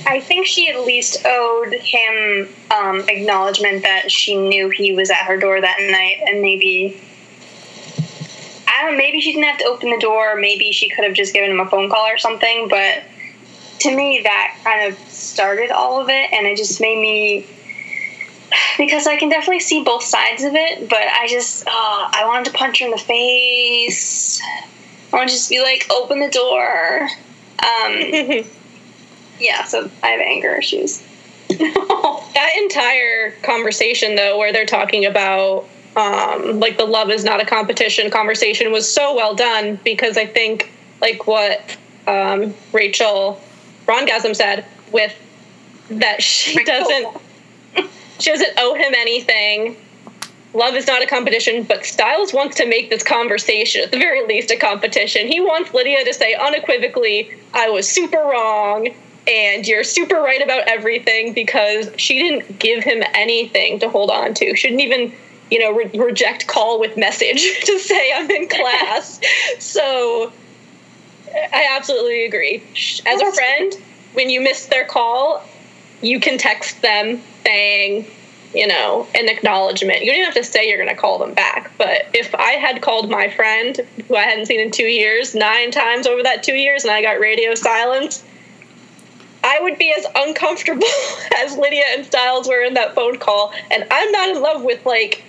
I 0.10 0.22
think 0.22 0.46
she 0.46 0.70
at 0.70 0.80
least 0.86 1.26
owed 1.26 1.74
him 1.74 2.48
um, 2.72 3.04
acknowledgement 3.10 3.84
that 3.84 4.10
she 4.10 4.38
knew 4.38 4.70
he 4.70 4.94
was 4.94 5.10
at 5.10 5.18
her 5.18 5.36
door 5.38 5.60
that 5.60 5.78
night, 5.82 6.24
and 6.26 6.42
maybe 6.42 7.02
I 8.68 8.84
don't. 8.84 8.94
know, 8.94 8.98
Maybe 8.98 9.20
she 9.20 9.34
didn't 9.34 9.46
have 9.46 9.58
to 9.60 9.66
open 9.66 9.90
the 9.90 10.00
door. 10.00 10.38
Maybe 10.38 10.72
she 10.72 10.88
could 10.90 11.04
have 11.04 11.14
just 11.14 11.34
given 11.34 11.52
him 11.52 11.60
a 11.60 11.70
phone 11.70 11.90
call 11.90 12.08
or 12.08 12.18
something. 12.18 12.70
But 12.70 13.04
to 13.80 13.94
me, 13.94 14.22
that 14.24 14.58
kind 14.64 14.92
of 14.92 14.98
started 15.10 15.72
all 15.72 16.02
of 16.02 16.08
it, 16.08 16.32
and 16.32 16.48
it 16.48 16.56
just 16.56 16.80
made 16.80 17.00
me 17.02 17.46
because 18.78 19.08
I 19.08 19.18
can 19.18 19.28
definitely 19.28 19.60
see 19.60 19.84
both 19.84 20.04
sides 20.04 20.44
of 20.44 20.56
it. 20.56 20.88
But 20.90 21.02
I 21.02 21.28
just 21.28 21.66
oh, 21.68 22.10
I 22.14 22.26
wanted 22.26 22.46
to 22.46 22.52
punch 22.58 22.80
her 22.80 22.86
in 22.86 22.92
the 22.92 22.98
face. 22.98 24.42
I 25.12 25.16
want 25.18 25.28
to 25.28 25.36
just 25.36 25.50
be 25.50 25.62
like, 25.62 25.86
open 25.92 26.20
the 26.20 26.30
door. 26.30 27.10
Um, 27.60 28.46
yeah, 29.40 29.64
so 29.64 29.90
I 30.04 30.08
have 30.10 30.22
anger 30.22 30.56
issues. 30.56 31.04
that 31.50 32.52
entire 32.58 33.32
conversation 33.42 34.16
though 34.16 34.38
where 34.38 34.52
they're 34.52 34.66
talking 34.66 35.06
about 35.06 35.68
um, 35.96 36.60
like 36.60 36.78
the 36.78 36.86
love 36.86 37.10
is 37.10 37.24
not 37.24 37.42
a 37.42 37.46
competition 37.46 38.12
conversation 38.12 38.72
was 38.72 38.92
so 38.92 39.16
well 39.16 39.34
done 39.34 39.80
because 39.84 40.18
i 40.18 40.26
think 40.26 40.70
like 41.00 41.26
what 41.26 41.78
um, 42.06 42.54
rachel 42.74 43.42
rongasm 43.86 44.36
said 44.36 44.66
with 44.92 45.18
that 45.90 46.22
she 46.22 46.62
doesn't 46.66 47.08
she 48.20 48.32
doesn't 48.32 48.54
owe 48.58 48.74
him 48.74 48.94
anything. 48.98 49.78
Love 50.54 50.74
is 50.74 50.88
not 50.88 51.04
a 51.04 51.06
competition 51.06 51.64
but 51.64 51.86
stiles 51.86 52.34
wants 52.34 52.58
to 52.58 52.66
make 52.66 52.90
this 52.90 53.04
conversation 53.04 53.84
at 53.84 53.92
the 53.92 53.98
very 53.98 54.26
least 54.26 54.50
a 54.52 54.58
competition. 54.58 55.28
He 55.28 55.40
wants 55.40 55.74
lydia 55.74 56.04
to 56.04 56.14
say 56.14 56.34
unequivocally 56.34 57.32
i 57.54 57.70
was 57.70 57.88
super 57.88 58.18
wrong 58.18 58.90
and 59.28 59.68
you're 59.68 59.84
super 59.84 60.16
right 60.16 60.42
about 60.42 60.68
everything 60.68 61.34
because 61.34 61.90
she 61.98 62.20
didn't 62.20 62.60
give 62.60 62.84
him 62.84 63.04
anything 63.14 63.80
to 63.80 63.90
hold 63.90 64.10
on 64.10 64.34
to. 64.36 64.56
She 64.56 64.70
didn't 64.70 64.82
even, 64.82 65.14
you 65.52 65.60
know, 65.60 65.74
re- 65.74 65.92
reject 65.94 66.48
call 66.48 66.80
with 66.80 66.96
message 66.98 67.60
to 67.66 67.80
say 67.80 68.14
I'm 68.16 68.30
in 68.32 68.48
class. 68.48 69.20
so 69.60 70.32
I 71.34 71.68
absolutely 71.76 72.26
agree. 72.26 72.64
As 73.06 73.22
a 73.22 73.32
friend, 73.34 73.74
when 74.14 74.30
you 74.30 74.40
miss 74.42 74.68
their 74.68 74.86
call, 74.86 75.44
you 76.02 76.20
can 76.20 76.38
text 76.38 76.82
them 76.82 77.22
saying, 77.44 78.06
you 78.54 78.66
know, 78.66 79.08
an 79.14 79.28
acknowledgement. 79.28 80.02
You 80.02 80.12
don't 80.12 80.20
even 80.20 80.26
have 80.26 80.36
to 80.36 80.44
say 80.44 80.70
you're 80.70 80.78
going 80.78 80.90
to 80.90 81.00
call 81.00 81.18
them 81.18 81.34
back. 81.34 81.72
But 81.78 82.08
if 82.14 82.34
I 82.36 82.54
had 82.54 82.82
called 82.82 83.10
my 83.10 83.30
friend 83.30 83.80
who 84.08 84.16
I 84.16 84.24
hadn't 84.24 84.46
seen 84.46 84.62
in 84.62 84.72
two 84.72 84.86
years 84.86 85.36
nine 85.36 85.72
times 85.72 86.08
over 86.08 86.24
that 86.24 86.44
two 86.44 86.56
years 86.56 86.84
and 86.84 86.92
I 86.92 87.02
got 87.02 87.20
radio 87.20 87.56
silence, 87.56 88.24
I 89.48 89.60
would 89.62 89.78
be 89.78 89.94
as 89.98 90.06
uncomfortable 90.14 90.84
as 91.38 91.58
Lydia 91.58 91.84
and 91.92 92.06
Stiles 92.06 92.48
were 92.50 92.62
in 92.62 92.74
that 92.74 92.94
phone 92.94 93.18
call, 93.18 93.54
and 93.72 93.86
I'm 93.90 94.12
not 94.12 94.30
in 94.36 94.42
love 94.42 94.62
with 94.64 94.86
like 94.86 95.24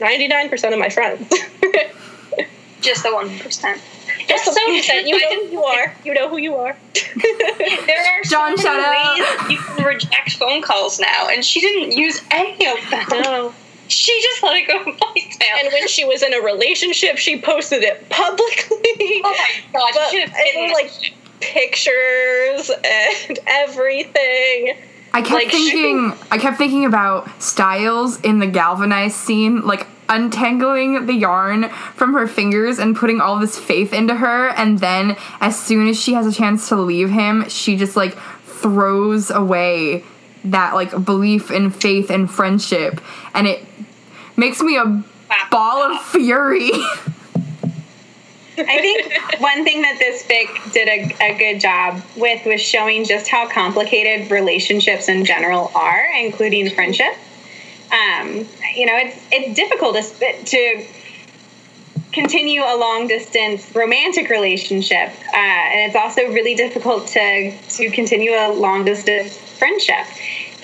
99% 0.00 0.72
of 0.72 0.78
my 0.78 0.88
friends. 0.88 1.28
Just 2.80 3.02
the 3.02 3.12
one 3.12 3.28
percent. 3.38 3.80
Just 4.28 4.44
the 4.46 4.52
one 4.52 4.76
percent. 4.76 5.06
You 5.06 5.18
know 5.18 5.44
who 5.44 5.50
you 5.52 5.64
are. 5.64 5.94
You 6.04 6.14
know 6.14 6.28
who 6.28 6.38
you 6.38 6.54
are. 6.56 6.76
There 6.94 7.98
are 7.98 8.22
John, 8.24 8.56
so 8.56 8.62
shut 8.62 8.76
many 8.80 9.20
up. 9.22 9.40
ways 9.42 9.50
you 9.50 9.58
can 9.58 9.84
reject 9.84 10.36
phone 10.36 10.62
calls 10.62 10.98
now, 11.00 11.28
and 11.28 11.44
she 11.44 11.60
didn't 11.60 11.92
use 11.92 12.22
any 12.30 12.66
of 12.68 12.78
them. 12.90 13.06
no. 13.10 13.54
She 13.88 14.20
just 14.22 14.42
let 14.42 14.54
it 14.56 14.68
go 14.68 14.84
voicemail. 14.84 15.64
And 15.64 15.72
when 15.72 15.88
she 15.88 16.04
was 16.04 16.22
in 16.22 16.34
a 16.34 16.40
relationship, 16.40 17.16
she 17.16 17.40
posted 17.40 17.82
it 17.82 18.06
publicly. 18.10 18.76
oh 19.24 19.34
my 19.72 19.80
god, 19.80 19.90
But 19.94 20.12
you 20.12 20.20
should 20.20 20.28
have 20.28 20.38
it 20.38 20.60
was 20.60 20.72
like 20.72 21.14
pictures 21.40 22.70
and 22.84 23.38
everything. 23.46 24.76
I 25.12 25.22
kept 25.22 25.30
Like, 25.30 25.50
thinking 25.50 26.12
I 26.30 26.38
kept 26.38 26.58
thinking 26.58 26.84
about 26.84 27.42
Stiles 27.42 28.20
in 28.20 28.38
the 28.38 28.46
galvanized 28.46 29.16
scene, 29.16 29.62
like 29.66 29.86
untangling 30.08 31.06
the 31.06 31.12
yarn 31.14 31.68
from 31.94 32.14
her 32.14 32.26
fingers 32.26 32.78
and 32.78 32.96
putting 32.96 33.20
all 33.20 33.38
this 33.38 33.58
faith 33.58 33.92
into 33.92 34.14
her 34.14 34.48
and 34.50 34.78
then 34.78 35.16
as 35.40 35.58
soon 35.58 35.88
as 35.88 36.00
she 36.00 36.14
has 36.14 36.26
a 36.26 36.32
chance 36.32 36.68
to 36.68 36.76
leave 36.76 37.10
him, 37.10 37.48
she 37.48 37.76
just 37.76 37.96
like 37.96 38.16
throws 38.44 39.30
away 39.30 40.04
that 40.44 40.74
like 40.74 41.04
belief 41.04 41.50
and 41.50 41.74
faith 41.74 42.10
and 42.10 42.30
friendship 42.30 43.00
and 43.34 43.46
it 43.46 43.64
makes 44.36 44.60
me 44.62 44.76
a 44.76 45.02
ball 45.50 45.92
of 45.92 46.00
fury. 46.02 46.70
I 48.58 48.80
think 48.80 49.40
one 49.40 49.64
thing 49.64 49.82
that 49.82 49.98
this 49.98 50.22
fic 50.24 50.72
did 50.72 50.88
a, 50.88 51.16
a 51.24 51.38
good 51.38 51.60
job 51.60 52.02
with 52.16 52.44
was 52.44 52.60
showing 52.60 53.04
just 53.04 53.28
how 53.28 53.48
complicated 53.48 54.30
relationships 54.30 55.08
in 55.08 55.24
general 55.24 55.70
are, 55.74 56.06
including 56.18 56.70
friendship. 56.70 57.14
Um, 57.92 58.46
you 58.74 58.86
know, 58.86 58.96
it's 58.96 59.24
it's 59.32 59.54
difficult 59.54 59.94
to, 59.96 60.44
to 60.44 60.86
continue 62.12 62.62
a 62.62 62.76
long 62.76 63.06
distance 63.06 63.74
romantic 63.74 64.28
relationship, 64.28 65.10
uh, 65.32 65.36
and 65.36 65.90
it's 65.90 65.96
also 65.96 66.22
really 66.32 66.54
difficult 66.54 67.06
to 67.08 67.52
to 67.52 67.90
continue 67.90 68.32
a 68.32 68.52
long 68.52 68.84
distance 68.84 69.36
friendship. 69.36 70.06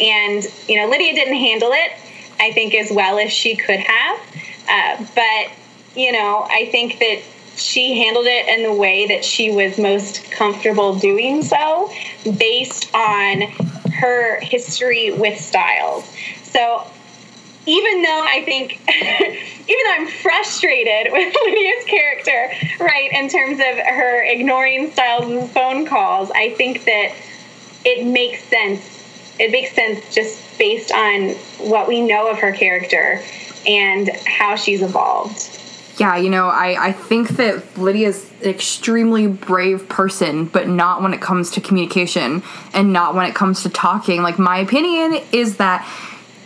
And 0.00 0.44
you 0.68 0.78
know, 0.78 0.88
Lydia 0.88 1.14
didn't 1.14 1.36
handle 1.36 1.70
it, 1.72 1.92
I 2.40 2.52
think, 2.52 2.74
as 2.74 2.90
well 2.90 3.18
as 3.18 3.32
she 3.32 3.56
could 3.56 3.80
have. 3.80 4.20
Uh, 4.68 5.06
but 5.14 5.52
you 5.96 6.12
know, 6.12 6.46
I 6.50 6.66
think 6.70 6.98
that 6.98 7.22
she 7.56 7.98
handled 8.02 8.26
it 8.26 8.48
in 8.48 8.62
the 8.62 8.72
way 8.72 9.06
that 9.06 9.24
she 9.24 9.50
was 9.50 9.78
most 9.78 10.30
comfortable 10.30 10.96
doing 10.96 11.42
so, 11.42 11.90
based 12.38 12.92
on 12.94 13.42
her 13.92 14.40
history 14.40 15.12
with 15.12 15.40
Stiles. 15.40 16.04
So 16.42 16.86
even 17.66 18.02
though 18.02 18.24
I 18.26 18.42
think, 18.44 18.80
even 18.88 19.84
though 19.84 19.94
I'm 19.94 20.06
frustrated 20.06 21.12
with 21.12 21.34
Lydia's 21.44 21.84
character, 21.86 22.52
right, 22.80 23.10
in 23.12 23.28
terms 23.28 23.58
of 23.58 23.78
her 23.86 24.22
ignoring 24.24 24.90
Stiles' 24.92 25.50
phone 25.52 25.86
calls, 25.86 26.30
I 26.32 26.50
think 26.50 26.84
that 26.84 27.14
it 27.84 28.06
makes 28.06 28.42
sense. 28.44 28.90
It 29.38 29.50
makes 29.50 29.72
sense 29.72 30.14
just 30.14 30.58
based 30.58 30.92
on 30.92 31.30
what 31.58 31.88
we 31.88 32.00
know 32.00 32.30
of 32.30 32.38
her 32.38 32.52
character 32.52 33.20
and 33.66 34.10
how 34.26 34.56
she's 34.56 34.82
evolved. 34.82 35.53
Yeah, 35.96 36.16
you 36.16 36.28
know, 36.28 36.48
I, 36.48 36.88
I 36.88 36.92
think 36.92 37.28
that 37.36 37.78
Lydia's 37.78 38.28
an 38.42 38.50
extremely 38.50 39.28
brave 39.28 39.88
person, 39.88 40.46
but 40.46 40.66
not 40.66 41.02
when 41.02 41.14
it 41.14 41.20
comes 41.20 41.52
to 41.52 41.60
communication 41.60 42.42
and 42.72 42.92
not 42.92 43.14
when 43.14 43.26
it 43.26 43.34
comes 43.34 43.62
to 43.62 43.68
talking. 43.68 44.22
Like, 44.22 44.38
my 44.38 44.58
opinion 44.58 45.20
is 45.30 45.58
that 45.58 45.88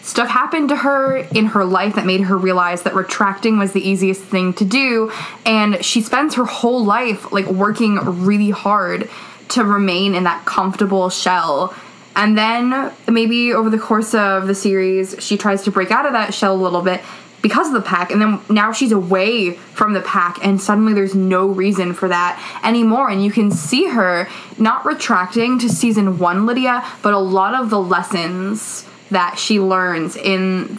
stuff 0.02 0.28
happened 0.28 0.69
to 0.69 0.76
her 0.76 1.17
in 1.17 1.47
her 1.47 1.64
life 1.64 1.95
that 1.95 2.05
made 2.05 2.23
her 2.23 2.37
realize 2.37 2.83
that 2.83 2.95
retracting 2.95 3.59
was 3.59 3.73
the 3.73 3.81
easiest 3.81 4.23
thing 4.23 4.52
to 4.55 4.67
do. 4.67 5.11
And 5.47 5.83
she 5.83 6.02
spends 6.02 6.35
her 6.35 6.45
whole 6.45 6.85
life, 6.85 7.33
like, 7.33 7.47
working 7.47 7.97
really 7.97 8.50
hard 8.50 9.09
to 9.50 9.64
remain 9.64 10.14
in 10.14 10.25
that 10.25 10.45
comfortable 10.45 11.09
shell. 11.09 11.75
And 12.14 12.37
then 12.37 12.93
maybe 13.07 13.55
over 13.55 13.71
the 13.71 13.78
course 13.78 14.12
of 14.12 14.47
the 14.47 14.55
series, 14.55 15.17
she 15.21 15.38
tries 15.38 15.62
to 15.62 15.71
break 15.71 15.90
out 15.90 16.05
of 16.05 16.12
that 16.12 16.35
shell 16.35 16.55
a 16.55 16.61
little 16.61 16.83
bit 16.83 17.00
because 17.42 17.68
of 17.68 17.75
the 17.75 17.80
pack 17.80 18.11
and 18.11 18.21
then 18.21 18.40
now 18.50 18.73
she's 18.73 18.92
away 18.92 19.52
from 19.52 19.92
the 19.92 20.00
pack 20.00 20.45
and 20.45 20.61
suddenly 20.61 20.92
there's 20.92 21.14
no 21.14 21.47
reason 21.47 21.92
for 21.95 22.09
that 22.09 22.61
anymore. 22.64 23.09
And 23.09 23.25
you 23.25 23.30
can 23.30 23.50
see 23.50 23.88
her 23.88 24.28
not 24.59 24.85
retracting 24.85 25.59
to 25.61 25.68
season 25.68 26.18
1 26.18 26.47
Lydia 26.47 26.85
but 27.02 27.14
a 27.14 27.18
lot 27.18 27.54
of 27.54 27.71
the 27.71 27.80
lessons 27.80 28.87
that 29.11 29.38
she 29.38 29.61
learns 29.61 30.16
in 30.16 30.78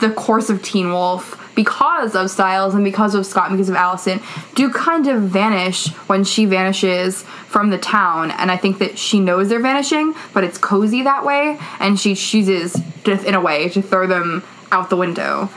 the 0.00 0.10
course 0.10 0.48
of 0.48 0.62
Teen 0.62 0.90
Wolf 0.90 1.36
because 1.54 2.14
of 2.14 2.30
Stiles 2.30 2.74
and 2.74 2.82
because 2.82 3.14
of 3.14 3.26
Scott 3.26 3.50
and 3.50 3.58
because 3.58 3.68
of 3.68 3.76
Allison 3.76 4.20
do 4.54 4.70
kind 4.70 5.06
of 5.06 5.22
vanish 5.22 5.88
when 6.08 6.24
she 6.24 6.46
vanishes 6.46 7.22
from 7.48 7.68
the 7.68 7.76
town. 7.76 8.30
And 8.30 8.50
I 8.50 8.56
think 8.56 8.78
that 8.78 8.98
she 8.98 9.20
knows 9.20 9.50
they're 9.50 9.60
vanishing 9.60 10.14
but 10.32 10.44
it's 10.44 10.56
cozy 10.56 11.02
that 11.02 11.26
way 11.26 11.58
and 11.78 12.00
she 12.00 12.14
chooses 12.14 12.80
just 13.04 13.26
in 13.26 13.34
a 13.34 13.40
way 13.40 13.68
to 13.68 13.82
throw 13.82 14.06
them 14.06 14.42
out 14.72 14.88
the 14.88 14.96
window 14.96 15.50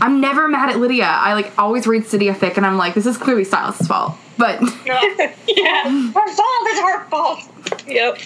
I'm 0.00 0.20
never 0.20 0.48
mad 0.48 0.70
at 0.70 0.78
Lydia. 0.78 1.04
I 1.06 1.34
like 1.34 1.56
always 1.58 1.86
read 1.86 2.10
Lydia 2.12 2.34
fic 2.34 2.56
and 2.56 2.64
I'm 2.66 2.76
like, 2.76 2.94
this 2.94 3.06
is 3.06 3.16
clearly 3.16 3.44
Stiles' 3.44 3.78
fault. 3.86 4.14
But 4.36 4.60
No, 4.86 5.00
yeah. 5.46 5.84
her 5.88 6.12
fault 6.12 6.68
is 6.68 6.80
her 6.80 7.04
fault. 7.06 7.40
Yep. 7.86 8.18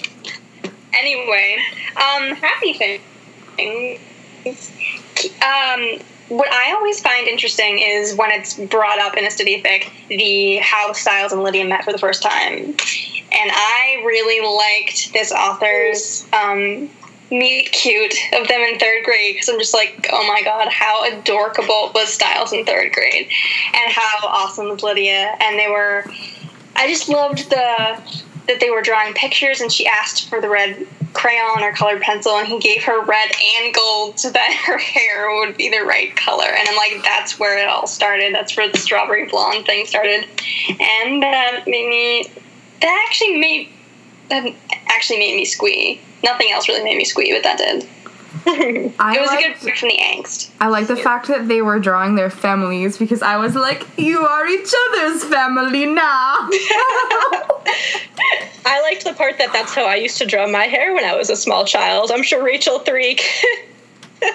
Anyway, 0.98 1.56
um, 1.96 2.36
happy 2.36 2.74
things. 2.74 3.00
Um, 5.42 5.98
what 6.28 6.50
I 6.52 6.72
always 6.74 7.00
find 7.00 7.26
interesting 7.28 7.78
is 7.78 8.14
when 8.14 8.30
it's 8.30 8.54
brought 8.58 8.98
up 8.98 9.16
in 9.16 9.24
a 9.24 9.28
Stydia 9.28 9.62
fic, 9.64 9.90
the 10.08 10.56
how 10.56 10.92
Stiles 10.92 11.32
and 11.32 11.42
Lydia 11.42 11.64
met 11.64 11.84
for 11.84 11.92
the 11.92 11.98
first 11.98 12.22
time, 12.22 12.58
and 12.64 13.50
I 13.52 14.02
really 14.04 14.40
liked 14.46 15.12
this 15.12 15.32
author's 15.32 16.26
um, 16.32 16.88
meet 17.32 17.72
cute 17.72 18.14
of 18.34 18.46
them 18.46 18.60
in 18.60 18.78
third 18.78 19.04
grade 19.04 19.34
because 19.34 19.48
I'm 19.48 19.58
just 19.58 19.74
like, 19.74 20.06
oh 20.12 20.26
my 20.28 20.42
god, 20.42 20.68
how 20.68 21.04
adorable 21.04 21.90
was 21.94 22.12
Stiles 22.12 22.52
in 22.52 22.64
third 22.64 22.92
grade, 22.92 23.28
and 23.74 23.92
how 23.92 24.28
awesome 24.28 24.68
was 24.68 24.82
Lydia, 24.82 25.34
and 25.40 25.58
they 25.58 25.68
were. 25.68 26.04
I 26.76 26.88
just 26.88 27.08
loved 27.08 27.50
the 27.50 28.00
that 28.48 28.60
they 28.60 28.70
were 28.70 28.82
drawing 28.82 29.14
pictures, 29.14 29.60
and 29.60 29.72
she 29.72 29.86
asked 29.86 30.28
for 30.28 30.40
the 30.40 30.48
red 30.48 30.86
crayon 31.14 31.62
or 31.62 31.72
colored 31.72 32.02
pencil, 32.02 32.36
and 32.36 32.48
he 32.48 32.58
gave 32.58 32.82
her 32.84 33.02
red 33.04 33.30
and 33.58 33.74
gold 33.74 34.18
so 34.18 34.30
that 34.30 34.52
her 34.66 34.78
hair 34.78 35.34
would 35.38 35.56
be 35.56 35.68
the 35.68 35.84
right 35.84 36.14
color. 36.16 36.46
And 36.46 36.68
I'm 36.68 36.76
like, 36.76 37.02
that's 37.02 37.38
where 37.38 37.58
it 37.58 37.68
all 37.68 37.86
started. 37.86 38.34
That's 38.34 38.56
where 38.56 38.70
the 38.70 38.78
strawberry 38.78 39.26
blonde 39.26 39.66
thing 39.66 39.86
started, 39.86 40.26
and 40.68 41.22
that 41.22 41.64
made 41.66 41.88
me. 41.88 42.30
That 42.80 43.06
actually 43.08 43.38
made 43.38 43.68
that 44.28 44.52
actually 44.88 45.18
made 45.18 45.36
me 45.36 45.44
squee. 45.44 46.00
Nothing 46.24 46.52
else 46.52 46.68
really 46.68 46.84
made 46.84 46.96
me 46.96 47.04
squee, 47.04 47.32
but 47.32 47.42
that 47.42 47.58
did. 47.58 47.88
I 48.98 49.16
It 49.16 49.20
was 49.20 49.30
a 49.30 49.36
good 49.36 49.60
break 49.60 49.76
from 49.76 49.90
the 49.90 49.98
angst. 49.98 50.50
I 50.60 50.68
like 50.68 50.86
the 50.86 50.96
fact 50.96 51.28
that 51.28 51.48
they 51.48 51.60
were 51.62 51.78
drawing 51.78 52.14
their 52.14 52.30
families 52.30 52.96
because 52.96 53.22
I 53.22 53.36
was 53.36 53.54
like, 53.54 53.86
you 53.98 54.20
are 54.20 54.46
each 54.46 54.72
other's 54.88 55.22
family 55.24 55.86
now. 55.86 56.48
I 58.64 58.80
liked 58.82 59.04
the 59.04 59.12
part 59.12 59.38
that 59.38 59.52
that's 59.52 59.74
how 59.74 59.84
I 59.84 59.96
used 59.96 60.18
to 60.18 60.26
draw 60.26 60.48
my 60.48 60.64
hair 60.64 60.94
when 60.94 61.04
I 61.04 61.14
was 61.14 61.30
a 61.30 61.36
small 61.36 61.64
child. 61.64 62.10
I'm 62.10 62.22
sure 62.22 62.42
Rachel 62.42 62.78
3 62.78 63.14
can, 63.14 63.54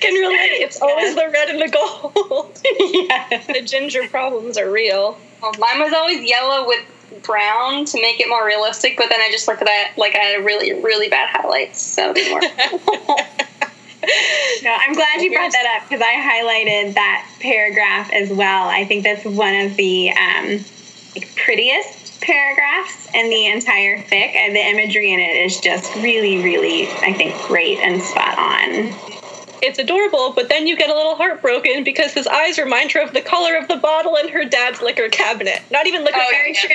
can 0.00 0.14
relate. 0.14 0.62
It's 0.62 0.80
always 0.80 1.14
the 1.14 1.28
red 1.32 1.50
and 1.50 1.60
the 1.60 1.68
gold. 1.68 2.60
yeah. 2.80 3.28
the 3.52 3.62
ginger 3.62 4.08
problems 4.08 4.56
are 4.56 4.70
real. 4.70 5.18
Well, 5.42 5.52
mine 5.58 5.80
was 5.80 5.92
always 5.92 6.28
yellow 6.28 6.66
with 6.66 6.84
brown 7.22 7.84
to 7.86 8.00
make 8.00 8.20
it 8.20 8.28
more 8.28 8.44
realistic, 8.44 8.96
but 8.96 9.08
then 9.08 9.20
I 9.20 9.30
just 9.30 9.48
looked 9.48 9.62
at 9.62 9.66
that 9.66 9.92
like 9.96 10.14
I 10.14 10.18
had 10.18 10.44
really, 10.44 10.72
really 10.72 11.08
bad 11.08 11.28
highlights, 11.30 11.80
so 11.80 12.10
it 12.10 12.14
didn't 12.14 12.34
work. 12.34 12.44
No, 14.62 14.70
I'm 14.70 14.94
glad 14.94 15.20
you 15.20 15.32
brought 15.32 15.52
that 15.52 15.76
up 15.76 15.88
because 15.88 16.00
I 16.00 16.14
highlighted 16.14 16.94
that 16.94 17.28
paragraph 17.40 18.10
as 18.12 18.30
well. 18.30 18.68
I 18.68 18.84
think 18.84 19.04
that's 19.04 19.24
one 19.24 19.54
of 19.54 19.76
the 19.76 20.10
um, 20.12 20.64
like, 21.14 21.34
prettiest 21.36 22.20
paragraphs 22.20 23.08
in 23.12 23.28
the 23.28 23.46
entire 23.46 23.98
fic. 23.98 24.34
And 24.34 24.54
the 24.54 24.60
imagery 24.60 25.12
in 25.12 25.20
it 25.20 25.36
is 25.36 25.60
just 25.60 25.94
really, 25.96 26.42
really, 26.42 26.88
I 26.88 27.12
think, 27.12 27.34
great 27.42 27.78
and 27.78 28.00
spot 28.00 28.38
on. 28.38 29.17
It's 29.62 29.78
adorable, 29.78 30.32
but 30.34 30.48
then 30.48 30.66
you 30.66 30.76
get 30.76 30.90
a 30.90 30.94
little 30.94 31.14
heartbroken 31.16 31.84
because 31.84 32.12
his 32.12 32.26
eyes 32.26 32.58
remind 32.58 32.92
her 32.92 33.00
of 33.00 33.12
the 33.12 33.20
color 33.22 33.56
of 33.56 33.68
the 33.68 33.76
bottle 33.76 34.16
in 34.16 34.28
her 34.28 34.44
dad's 34.44 34.80
liquor 34.82 35.08
cabinet. 35.08 35.62
Not 35.70 35.86
even 35.86 36.04
liquor 36.04 36.18
Oh, 36.20 36.30
cabinet. 36.30 36.38
very 36.40 36.54
true. 36.54 36.70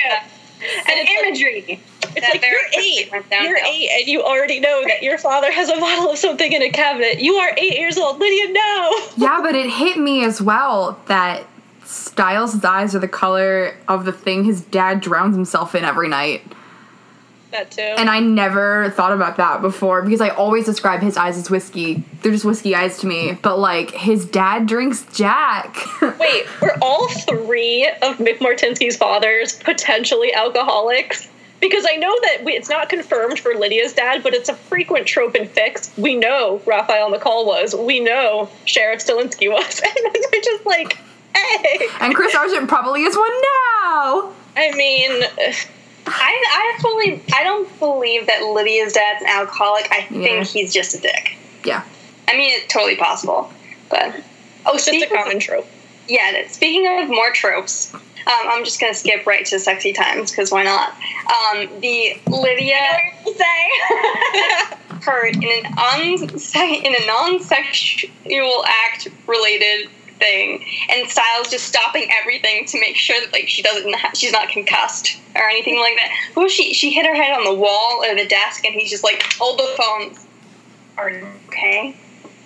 And 0.62 0.88
And 0.88 0.98
it's 0.98 1.10
like, 1.10 1.24
imagery. 1.26 1.80
it's 2.16 2.28
like 2.28 2.42
you're 2.42 2.80
eight. 2.80 3.10
You're 3.42 3.58
eight, 3.58 3.90
and 3.98 4.08
you 4.08 4.22
already 4.22 4.60
know 4.60 4.82
that 4.86 5.02
your 5.02 5.18
father 5.18 5.50
has 5.52 5.68
a 5.68 5.78
bottle 5.78 6.10
of 6.12 6.18
something 6.18 6.50
in 6.52 6.62
a 6.62 6.70
cabinet. 6.70 7.20
You 7.20 7.34
are 7.34 7.52
eight 7.58 7.78
years 7.78 7.98
old, 7.98 8.18
Lydia. 8.18 8.52
No. 8.52 9.00
yeah, 9.16 9.40
but 9.42 9.54
it 9.54 9.68
hit 9.68 9.98
me 9.98 10.24
as 10.24 10.40
well 10.40 10.98
that 11.06 11.44
Stiles' 11.84 12.64
eyes 12.64 12.94
are 12.94 12.98
the 12.98 13.08
color 13.08 13.76
of 13.88 14.04
the 14.06 14.12
thing 14.12 14.44
his 14.44 14.62
dad 14.62 15.00
drowns 15.00 15.34
himself 15.36 15.74
in 15.74 15.84
every 15.84 16.08
night. 16.08 16.42
That 17.54 17.70
too. 17.70 17.82
And 17.82 18.10
I 18.10 18.18
never 18.18 18.90
thought 18.96 19.12
about 19.12 19.36
that 19.36 19.62
before 19.62 20.02
because 20.02 20.20
I 20.20 20.30
always 20.30 20.64
describe 20.64 21.00
his 21.00 21.16
eyes 21.16 21.38
as 21.38 21.48
whiskey. 21.48 22.02
They're 22.20 22.32
just 22.32 22.44
whiskey 22.44 22.74
eyes 22.74 22.98
to 22.98 23.06
me. 23.06 23.38
But 23.40 23.60
like 23.60 23.92
his 23.92 24.24
dad 24.24 24.66
drinks 24.66 25.06
Jack. 25.14 25.76
Wait, 26.18 26.46
were 26.60 26.76
all 26.82 27.06
three 27.10 27.86
of 28.02 28.16
Mick 28.16 28.38
Mortinsky's 28.38 28.96
fathers 28.96 29.52
potentially 29.52 30.34
alcoholics? 30.34 31.28
Because 31.60 31.86
I 31.88 31.94
know 31.94 32.12
that 32.22 32.42
we, 32.42 32.54
it's 32.54 32.68
not 32.68 32.88
confirmed 32.88 33.38
for 33.38 33.54
Lydia's 33.54 33.92
dad, 33.92 34.24
but 34.24 34.34
it's 34.34 34.48
a 34.48 34.54
frequent 34.54 35.06
trope 35.06 35.36
in 35.36 35.46
fix. 35.46 35.96
We 35.96 36.16
know 36.16 36.60
Raphael 36.66 37.12
McCall 37.12 37.46
was. 37.46 37.72
We 37.72 38.00
know 38.00 38.50
Sheriff 38.64 39.06
Stilinski 39.06 39.48
was. 39.48 39.80
And 39.84 40.24
they're 40.32 40.40
just 40.42 40.66
like, 40.66 40.98
hey. 41.36 41.86
and 42.00 42.16
Chris 42.16 42.34
Argent 42.34 42.68
probably 42.68 43.04
is 43.04 43.16
one 43.16 43.30
now. 43.30 44.32
I 44.56 44.72
mean, 44.74 45.22
I, 46.06 46.74
I 46.76 46.78
fully, 46.82 47.22
I 47.34 47.44
don't 47.44 47.78
believe 47.78 48.26
that 48.26 48.42
Lydia's 48.42 48.92
dad's 48.92 49.22
an 49.22 49.28
alcoholic. 49.28 49.88
I 49.90 50.06
Yeah. 50.10 50.22
think 50.22 50.46
he's 50.46 50.72
just 50.72 50.94
a 50.94 50.98
dick. 51.00 51.36
Yeah. 51.64 51.82
I 52.28 52.36
mean, 52.36 52.50
it's 52.52 52.72
totally 52.72 52.96
possible, 52.96 53.52
but 53.90 54.14
oh, 54.66 54.74
it's 54.74 54.86
just 54.86 55.04
a 55.04 55.14
common 55.14 55.38
trope. 55.38 55.66
Yeah, 56.08 56.32
that- 56.32 56.50
speaking 56.52 56.86
of 57.02 57.08
more 57.08 57.30
tropes, 57.30 57.92
um, 57.94 58.00
I'm 58.26 58.64
just 58.64 58.80
gonna 58.80 58.94
skip 58.94 59.26
right 59.26 59.44
to 59.46 59.58
sexy 59.58 59.92
times 59.92 60.30
because 60.30 60.50
why 60.50 60.62
not? 60.64 60.90
Um, 61.26 61.68
the 61.80 62.18
Lydia 62.26 62.80
Say. 63.24 63.70
heard 65.02 65.36
in 65.36 65.66
an 65.66 65.72
unse- 65.76 66.82
in 66.82 66.94
a 66.94 67.06
non-sexual 67.06 68.64
act 68.66 69.08
related 69.26 69.90
thing, 70.18 70.64
and 70.90 71.08
Stiles 71.08 71.50
just 71.50 71.66
stopping 71.66 72.08
everything 72.20 72.66
to 72.66 72.80
make 72.80 72.96
sure 72.96 73.20
that 73.20 73.32
like 73.32 73.48
she 73.48 73.62
doesn't 73.62 73.94
ha- 73.94 74.12
she's 74.14 74.32
not 74.32 74.48
concussed 74.48 75.16
or 75.34 75.48
anything 75.48 75.78
like 75.78 75.96
that. 75.96 76.10
Was 76.40 76.52
she? 76.52 76.74
She 76.74 76.92
hit 76.92 77.06
her 77.06 77.14
head 77.14 77.36
on 77.36 77.44
the 77.44 77.54
wall 77.54 78.04
or 78.04 78.14
the 78.14 78.26
desk, 78.26 78.64
and 78.64 78.74
he's 78.74 78.90
just 78.90 79.04
like, 79.04 79.22
"Hold 79.38 79.58
the 79.58 79.74
phones." 79.76 80.26
Are 80.96 81.10
you 81.10 81.26
okay? 81.48 81.96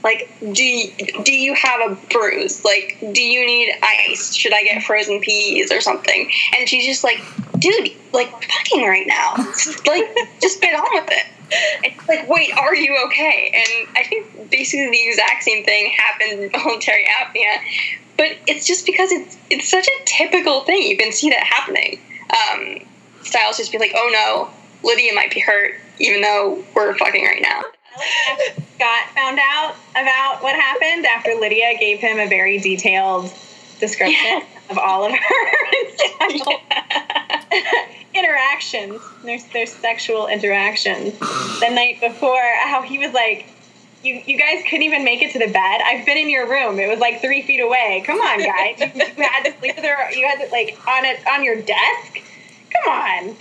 Like, 0.09 0.33
do 0.55 0.65
you, 0.65 0.91
do 1.23 1.35
you 1.35 1.53
have 1.53 1.91
a 1.91 1.95
bruise? 2.09 2.65
Like, 2.65 2.97
do 3.13 3.23
you 3.23 3.45
need 3.45 3.75
ice? 3.83 4.35
Should 4.35 4.55
I 4.55 4.63
get 4.63 4.83
frozen 4.83 5.21
peas 5.21 5.71
or 5.71 5.83
something? 5.83 6.31
And 6.57 6.67
she's 6.67 6.87
just 6.87 7.05
like, 7.05 7.21
dude, 7.59 7.91
like, 8.15 8.31
fucking 8.43 8.87
right 8.87 9.07
now. 9.07 9.35
like, 9.87 10.17
just 10.41 10.63
get 10.63 10.75
on 10.81 10.87
with 10.95 11.11
it. 11.11 11.27
It's 11.85 12.09
like, 12.09 12.27
wait, 12.27 12.57
are 12.57 12.75
you 12.75 12.99
okay? 13.09 13.53
And 13.53 13.99
I 13.99 14.03
think 14.05 14.51
basically 14.51 14.89
the 14.91 15.09
exact 15.11 15.43
same 15.43 15.63
thing 15.63 15.93
happened 15.99 16.43
in 16.43 16.51
voluntary 16.53 17.05
apnea, 17.05 17.59
but 18.17 18.29
it's 18.47 18.67
just 18.67 18.87
because 18.87 19.13
it's 19.13 19.37
it's 19.51 19.69
such 19.69 19.87
a 19.87 20.05
typical 20.07 20.63
thing. 20.63 20.85
You 20.85 20.97
can 20.97 21.13
see 21.13 21.29
that 21.29 21.43
happening. 21.43 22.01
Um, 22.31 22.79
Stiles 23.25 23.59
just 23.59 23.73
be 23.73 23.79
like, 23.79 23.93
oh 23.95 24.09
no, 24.11 24.89
Lydia 24.89 25.13
might 25.13 25.35
be 25.35 25.41
hurt, 25.41 25.75
even 25.99 26.23
though 26.23 26.65
we're 26.75 26.95
fucking 26.97 27.27
right 27.27 27.43
now. 27.43 27.63
Scott 28.75 29.09
found 29.15 29.39
out 29.41 29.75
about 29.93 30.43
what 30.43 30.55
happened 30.55 31.07
after 31.07 31.35
Lydia 31.35 31.77
gave 31.79 31.99
him 31.99 32.19
a 32.19 32.29
very 32.29 32.59
detailed 32.59 33.33
description 33.81 34.43
of 34.71 34.79
all 34.79 35.05
of 35.05 35.13
her 35.13 35.19
interactions, 38.15 39.01
their, 39.25 39.39
their 39.53 39.67
sexual 39.67 40.27
interactions. 40.27 41.19
The 41.19 41.71
night 41.71 42.01
before, 42.01 42.41
how 42.65 42.83
he 42.83 42.99
was 42.99 43.13
like, 43.13 43.47
you, 44.03 44.23
you 44.27 44.39
guys 44.39 44.63
couldn't 44.65 44.83
even 44.83 45.05
make 45.05 45.23
it 45.23 45.33
to 45.33 45.39
the 45.39 45.53
bed. 45.53 45.81
I've 45.85 46.07
been 46.07 46.19
in 46.19 46.31
your 46.31 46.49
room. 46.49 46.79
It 46.79 46.89
was 46.89 47.01
like 47.01 47.21
three 47.21 47.43
feet 47.43 47.61
away. 47.61 48.03
Come 48.07 48.21
on, 48.21 48.39
guys. 48.39 48.79
You, 48.79 49.05
you 49.17 49.23
had 49.25 49.45
to 49.45 49.59
sleep 49.59 49.77
there. 49.77 50.13
You 50.13 50.27
had 50.27 50.45
to 50.45 50.51
like 50.53 50.79
on 50.87 51.05
it 51.05 51.27
on 51.27 51.43
your 51.43 51.57
desk. 51.57 52.23
Come 52.71 52.93
on. 52.93 53.37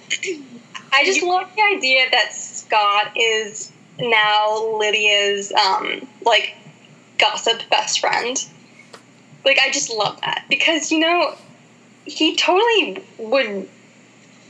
I 0.92 1.06
just 1.06 1.22
love 1.22 1.48
the 1.56 1.62
idea 1.62 2.06
that 2.12 2.34
Scott 2.34 3.12
is 3.16 3.72
now 4.00 4.78
Lydia's 4.78 5.52
um 5.52 6.08
like 6.26 6.56
gossip 7.18 7.62
best 7.70 8.00
friend. 8.00 8.38
Like 9.46 9.60
I 9.60 9.72
just 9.72 9.90
love 9.90 10.20
that 10.22 10.46
because 10.50 10.92
you 10.92 11.00
know 11.00 11.36
he 12.06 12.36
totally 12.36 13.04
would 13.18 13.68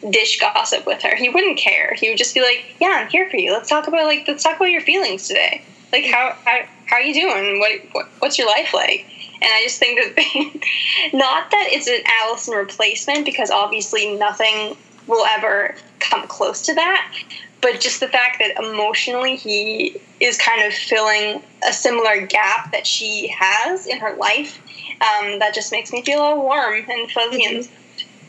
dish 0.10 0.40
gossip 0.40 0.86
with 0.86 1.02
her. 1.02 1.16
He 1.16 1.30
wouldn't 1.30 1.58
care. 1.58 1.94
He 1.96 2.10
would 2.10 2.18
just 2.18 2.34
be 2.34 2.42
like, 2.42 2.64
"Yeah, 2.80 3.00
I'm 3.02 3.10
here 3.10 3.30
for 3.30 3.38
you. 3.38 3.52
Let's 3.52 3.70
talk 3.70 3.88
about 3.88 4.06
like 4.06 4.28
let's 4.28 4.44
talk 4.44 4.56
about 4.56 4.72
your 4.72 4.82
feelings 4.82 5.28
today. 5.28 5.64
Like 5.92 6.06
how 6.06 6.36
how 6.46 6.62
how 6.86 6.96
are 6.98 7.02
you 7.02 7.14
doing? 7.14 7.60
What, 7.60 7.82
what 7.92 8.06
what's 8.20 8.38
your 8.38 8.48
life 8.48 8.74
like?" 8.74 9.06
And 9.40 9.52
I 9.52 9.64
just 9.64 9.78
think 9.78 10.00
that 10.00 11.14
not 11.14 11.52
that 11.52 11.68
it's 11.72 11.88
an 11.88 12.02
Allison 12.06 12.56
replacement 12.56 13.26
because 13.26 13.52
obviously 13.52 14.16
nothing 14.16 14.76
will 15.08 15.26
ever 15.26 15.76
come 16.00 16.28
close 16.28 16.62
to 16.64 16.74
that, 16.76 17.14
but 17.62 17.80
just 17.80 18.00
the 18.00 18.08
fact 18.08 18.40
that 18.40 18.64
emotionally 18.64 19.36
he 19.36 20.00
is 20.20 20.38
kind 20.38 20.64
of 20.64 20.74
filling 20.74 21.42
a 21.68 21.74
similar 21.74 22.26
gap 22.26 22.72
that 22.72 22.86
she 22.86 23.28
has 23.28 23.88
in 23.88 24.00
her 24.00 24.16
life, 24.16 24.60
um, 25.02 25.40
that 25.40 25.54
just 25.54 25.72
makes 25.72 25.92
me 25.92 26.02
feel 26.04 26.20
all 26.20 26.42
warm 26.42 26.84
and 26.90 27.12
fuzzy 27.12 27.46
and 27.46 27.68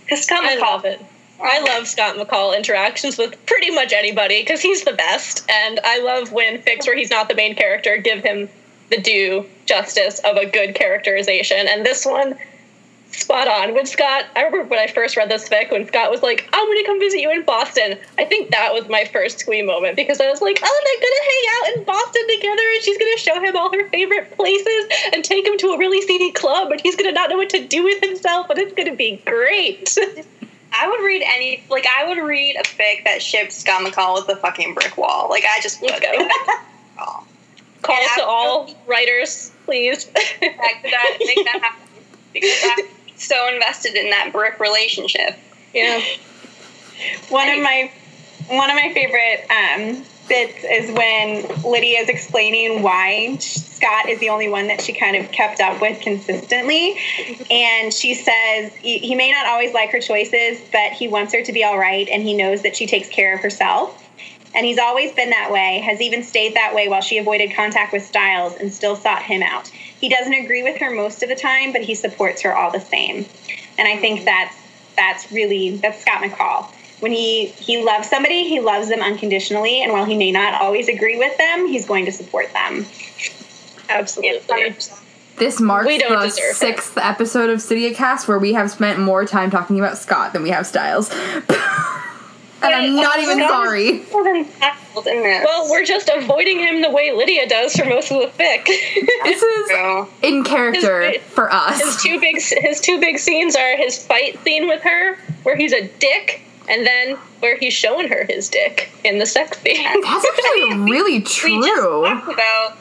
because 0.04 0.24
Scott 0.24 0.44
I 0.44 0.56
McCall, 0.56 0.60
love 0.60 0.84
it. 0.86 1.04
I 1.40 1.60
love 1.60 1.86
Scott 1.86 2.16
McCall 2.16 2.56
interactions 2.56 3.18
with 3.18 3.34
pretty 3.46 3.70
much 3.70 3.92
anybody 3.92 4.40
because 4.40 4.62
he's 4.62 4.84
the 4.84 4.94
best, 4.94 5.48
and 5.50 5.78
I 5.84 6.00
love 6.00 6.32
when 6.32 6.62
fix 6.62 6.86
where 6.86 6.96
he's 6.96 7.10
not 7.10 7.28
the 7.28 7.34
main 7.34 7.54
character 7.54 7.96
give 7.98 8.22
him 8.22 8.48
the 8.90 9.00
due 9.00 9.46
justice 9.66 10.18
of 10.20 10.36
a 10.36 10.46
good 10.46 10.74
characterization. 10.74 11.68
And 11.68 11.84
this 11.84 12.06
one, 12.06 12.38
spot 13.12 13.49
on. 13.49 13.75
When 13.75 13.87
Scott, 13.87 14.27
I 14.37 14.42
remember 14.44 14.68
when 14.68 14.79
I 14.79 14.87
first 14.87 15.16
read 15.16 15.29
this 15.29 15.49
fic, 15.49 15.71
when 15.71 15.87
Scott 15.87 16.11
was 16.11 16.23
like, 16.23 16.49
I'm 16.53 16.68
gonna 16.68 16.85
come 16.85 16.99
visit 16.99 17.21
you 17.21 17.31
in 17.31 17.44
Boston. 17.44 17.99
I 18.18 18.25
think 18.25 18.51
that 18.51 18.73
was 18.73 18.88
my 18.88 19.05
first 19.05 19.38
squee 19.40 19.62
moment 19.62 19.97
because 19.97 20.21
I 20.21 20.31
was 20.31 20.40
like, 20.40 20.59
oh, 20.62 20.83
they're 20.85 21.01
gonna 21.01 21.25
hang 21.31 21.44
out 21.55 21.77
in 21.77 21.85
Boston 21.85 22.23
together 22.37 22.62
and 22.75 22.83
she's 22.83 22.99
gonna 22.99 23.16
show 23.16 23.40
him 23.42 23.57
all 23.57 23.73
her 23.73 23.88
favorite 23.88 24.37
places 24.37 24.88
and 25.12 25.25
take 25.25 25.47
him 25.47 25.57
to 25.59 25.68
a 25.68 25.79
really 25.79 26.01
seedy 26.03 26.33
club 26.33 26.71
and 26.71 26.81
he's 26.81 26.97
gonna 26.97 27.12
not 27.12 27.31
know 27.31 27.37
what 27.37 27.51
to 27.51 27.66
do 27.66 27.85
with 27.85 28.03
himself 28.03 28.51
and 28.51 28.59
it's 28.59 28.75
gonna 28.75 28.97
be 28.97 29.23
great. 29.25 29.97
I 30.73 30.88
would 30.88 31.05
read 31.05 31.23
any 31.25 31.62
like 31.71 31.87
I 31.87 32.07
would 32.07 32.18
read 32.18 32.57
a 32.57 32.62
fic 32.62 33.05
that 33.05 33.23
shipped 33.23 33.53
Scott 33.53 33.85
McCall 33.85 34.14
with 34.14 34.27
the 34.27 34.37
fucking 34.37 34.75
brick 34.75 34.97
wall. 34.97 35.29
Like 35.29 35.44
I 35.44 35.61
just 35.61 35.81
would. 35.81 35.90
Call 37.81 37.97
And 37.97 38.09
to 38.16 38.25
all 38.25 38.75
writers, 38.87 39.53
please. 39.64 40.07
Back 40.07 40.33
to 40.40 40.90
that, 40.90 41.16
make 41.21 41.44
that 41.44 41.61
happen 41.62 41.88
because 42.33 42.59
I'm 42.64 42.85
so 43.18 43.48
invested 43.52 43.94
in 43.94 44.11
that 44.11 44.31
brick 44.33 44.59
relationship. 44.61 45.37
yeah. 45.74 46.00
One 47.28 47.48
of 47.48 47.62
my 47.62 47.90
one 48.48 48.70
of 48.70 48.76
my 48.76 48.92
favorite 48.94 49.46
um, 49.50 50.04
bits 50.28 50.64
is 50.64 50.90
when 50.92 51.46
Lydia 51.62 52.00
is 52.00 52.09
explaining 52.09 52.83
why 52.83 53.37
Scott 53.37 54.09
is 54.09 54.18
the 54.20 54.31
only 54.31 54.48
one 54.48 54.66
that 54.68 54.81
she 54.81 54.92
kind 54.92 55.16
of 55.16 55.31
kept 55.31 55.61
up 55.61 55.81
with 55.81 56.00
consistently, 56.00 56.98
and 57.50 57.92
she 57.92 58.14
says 58.14 58.74
he 58.76 58.98
he 58.98 59.14
may 59.14 59.31
not 59.31 59.46
always 59.46 59.72
like 59.74 59.90
her 59.92 60.00
choices, 60.00 60.61
but 60.72 60.92
he 60.92 61.09
wants 61.09 61.33
her 61.33 61.42
to 61.42 61.52
be 61.52 61.62
all 61.62 61.78
right, 61.78 62.09
and 62.09 62.22
he 62.22 62.35
knows 62.35 62.62
that 62.62 62.76
she 62.76 62.87
takes 62.87 63.09
care 63.09 63.35
of 63.35 63.40
herself. 63.40 64.04
And 64.54 64.64
he's 64.64 64.78
always 64.78 65.12
been 65.12 65.31
that 65.31 65.52
way, 65.52 65.78
has 65.81 66.00
even 66.00 66.22
stayed 66.22 66.54
that 66.54 66.74
way 66.74 66.88
while 66.88 67.02
she 67.02 67.18
avoided 67.18 67.54
contact 67.54 67.92
with 67.92 68.04
Stiles 68.04 68.54
and 68.59 68.72
still 68.72 68.96
sought 68.96 69.22
him 69.22 69.42
out. 69.42 69.70
He 70.00 70.08
doesn't 70.08 70.32
agree 70.34 70.62
with 70.62 70.78
her 70.78 70.90
most 70.94 71.22
of 71.22 71.28
the 71.28 71.34
time, 71.34 71.72
but 71.72 71.82
he 71.82 71.94
supports 71.94 72.42
her 72.42 72.56
all 72.56 72.70
the 72.70 72.80
same. 72.80 73.26
And 73.78 73.88
I 73.88 73.96
think 73.96 74.24
that's 74.24 74.56
that's 74.96 75.30
really 75.32 75.76
that's 75.78 76.00
Scott 76.00 76.22
McCall. 76.22 76.70
When 77.00 77.12
he 77.12 77.46
he 77.46 77.84
loves 77.84 78.08
somebody, 78.08 78.48
he 78.48 78.61
loves 78.61 78.88
them 78.88 79.00
unconditionally, 79.00 79.82
and 79.82 79.92
while 79.92 80.04
he 80.04 80.16
may 80.16 80.32
not 80.32 80.61
always 80.61 80.88
agree 80.88 81.16
with 81.18 81.37
them, 81.38 81.66
he's 81.66 81.87
going 81.87 82.04
to 82.06 82.12
support 82.12 82.52
them. 82.52 82.87
Absolutely. 83.88 84.74
This 85.37 85.61
marks 85.61 85.87
We 85.87 85.98
don't 85.98 86.18
the 86.20 86.26
deserve 86.26 86.50
it. 86.50 86.54
sixth 86.56 86.98
episode 86.98 87.48
of 87.50 87.58
StydiaCast 87.61 88.26
where 88.26 88.40
we 88.40 88.54
have 88.54 88.70
spent 88.72 88.98
more 88.98 89.24
time 89.24 89.50
talking 89.50 89.78
about 89.78 89.96
Scott 89.96 90.32
than 90.32 90.42
we 90.42 90.50
have 90.50 90.66
Stiles. 90.66 91.11
and 92.62 92.75
I'm 92.75 92.97
not 92.97 93.18
even 93.21 93.38
sorry. 93.38 94.03
More 94.12 94.25
than 94.25 94.44
Stiles 94.44 95.07
in 95.07 95.23
this. 95.23 95.44
Well, 95.44 95.71
we're 95.71 95.85
just 95.85 96.09
avoiding 96.14 96.59
him 96.59 96.83
the 96.83 96.90
way 96.90 97.12
Lydia 97.12 97.49
does 97.49 97.75
for 97.77 97.85
most 97.85 98.11
of 98.11 98.21
the 98.21 98.27
fic. 98.42 98.64
This 99.25 99.42
is 99.42 99.68
So, 99.68 100.09
in 100.23 100.42
character 100.44 101.11
His- 101.11 101.23
for 101.23 101.49
his 101.49 101.83
us. 101.83 102.03
two 102.03 102.18
big 102.21 102.37
his 102.40 102.81
two 102.81 102.99
big 103.01 103.18
scenes 103.18 103.55
are 103.57 103.77
his 103.77 104.05
fight 104.05 104.42
scene 104.44 104.66
with 104.68 104.83
her, 104.83 105.18
where 105.44 105.57
he's 105.57 105.73
a 105.73 105.87
dick, 105.99 106.42
and 106.68 106.87
then 106.87 107.16
where 107.40 107.57
he's 107.57 107.73
showing 107.75 108.09
her 108.09 108.25
his 108.29 108.49
dick 108.49 108.90
in 109.05 109.18
the 109.18 109.27
sex 109.27 109.59
scene. 109.61 109.83
That's 110.03 110.27
actually 110.27 110.79
really 110.90 111.21
true. 111.21 111.59
we 111.61 111.66
just 111.66 111.81
true. 111.81 112.03
talked 112.05 112.33
about. 112.33 112.77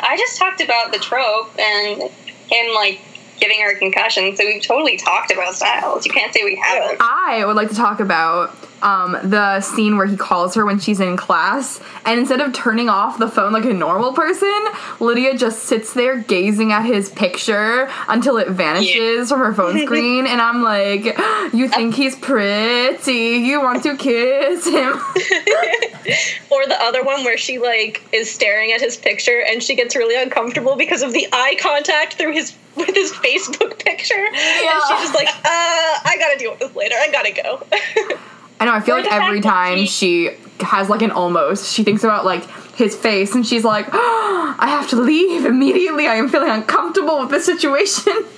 I 0.00 0.16
just 0.16 0.38
talked 0.38 0.60
about 0.60 0.92
the 0.92 0.98
trope 0.98 1.56
and 1.58 2.02
him 2.50 2.74
like 2.74 3.00
giving 3.40 3.60
her 3.60 3.72
a 3.72 3.76
concussion. 3.78 4.34
So 4.36 4.44
we've 4.44 4.62
totally 4.62 4.96
talked 4.96 5.30
about 5.32 5.54
Stiles. 5.54 6.04
You 6.06 6.12
can't 6.12 6.32
say 6.32 6.42
we 6.44 6.56
haven't. 6.56 6.98
I 7.00 7.44
would 7.44 7.54
like 7.56 7.68
to 7.68 7.74
talk 7.74 8.00
about 8.00 8.54
um, 8.82 9.16
the 9.22 9.60
scene 9.60 9.96
where 9.96 10.06
he 10.06 10.16
calls 10.16 10.54
her 10.54 10.64
when 10.64 10.78
she's 10.78 11.00
in 11.00 11.16
class, 11.16 11.80
and 12.04 12.20
instead 12.20 12.40
of 12.40 12.52
turning 12.52 12.88
off 12.88 13.18
the 13.18 13.28
phone 13.28 13.52
like 13.52 13.64
a 13.64 13.72
normal 13.72 14.12
person, 14.12 14.64
Lydia 15.00 15.36
just 15.36 15.64
sits 15.64 15.92
there 15.94 16.18
gazing 16.18 16.72
at 16.72 16.84
his 16.84 17.10
picture 17.10 17.88
until 18.08 18.36
it 18.36 18.48
vanishes 18.48 19.30
from 19.30 19.40
her 19.40 19.54
phone 19.54 19.78
screen, 19.86 20.26
and 20.26 20.40
I'm 20.40 20.62
like, 20.62 21.04
"You 21.52 21.68
think 21.68 21.94
he's 21.94 22.16
pretty? 22.16 23.12
You 23.12 23.60
want 23.60 23.82
to 23.84 23.96
kiss 23.96 24.66
him?" 24.66 24.92
or 26.50 26.66
the 26.66 26.76
other 26.80 27.02
one 27.02 27.24
where 27.24 27.38
she 27.38 27.58
like 27.58 28.02
is 28.12 28.30
staring 28.30 28.72
at 28.72 28.80
his 28.80 28.96
picture 28.96 29.42
and 29.48 29.62
she 29.62 29.74
gets 29.74 29.96
really 29.96 30.20
uncomfortable 30.20 30.76
because 30.76 31.02
of 31.02 31.12
the 31.12 31.26
eye 31.32 31.56
contact 31.60 32.14
through 32.14 32.32
his 32.32 32.54
with 32.76 32.94
his 32.94 33.10
Facebook 33.12 33.82
picture, 33.82 34.14
and 34.14 34.34
she's 34.34 35.00
just 35.00 35.14
like, 35.14 35.28
"Uh, 35.28 35.42
I 35.44 36.16
gotta 36.18 36.38
deal 36.38 36.50
with 36.50 36.60
this 36.60 36.76
later. 36.76 36.94
I 36.98 37.10
gotta 37.10 37.32
go." 37.32 38.18
I 38.60 38.64
know. 38.64 38.72
I 38.72 38.80
feel 38.80 38.96
Or 38.96 39.02
like 39.02 39.12
every 39.12 39.40
time 39.40 39.78
he- 39.78 39.86
she 39.86 40.30
has 40.60 40.88
like 40.88 41.02
an 41.02 41.10
almost, 41.10 41.72
she 41.74 41.82
thinks 41.84 42.02
about 42.04 42.24
like 42.24 42.44
his 42.74 42.94
face, 42.96 43.34
and 43.34 43.46
she's 43.46 43.64
like, 43.64 43.86
"I 43.92 44.66
have 44.68 44.88
to 44.90 44.96
leave 44.96 45.44
immediately. 45.44 46.06
I 46.06 46.14
am 46.14 46.28
feeling 46.28 46.50
uncomfortable 46.50 47.20
with 47.20 47.30
this 47.30 47.44
situation." 47.46 48.12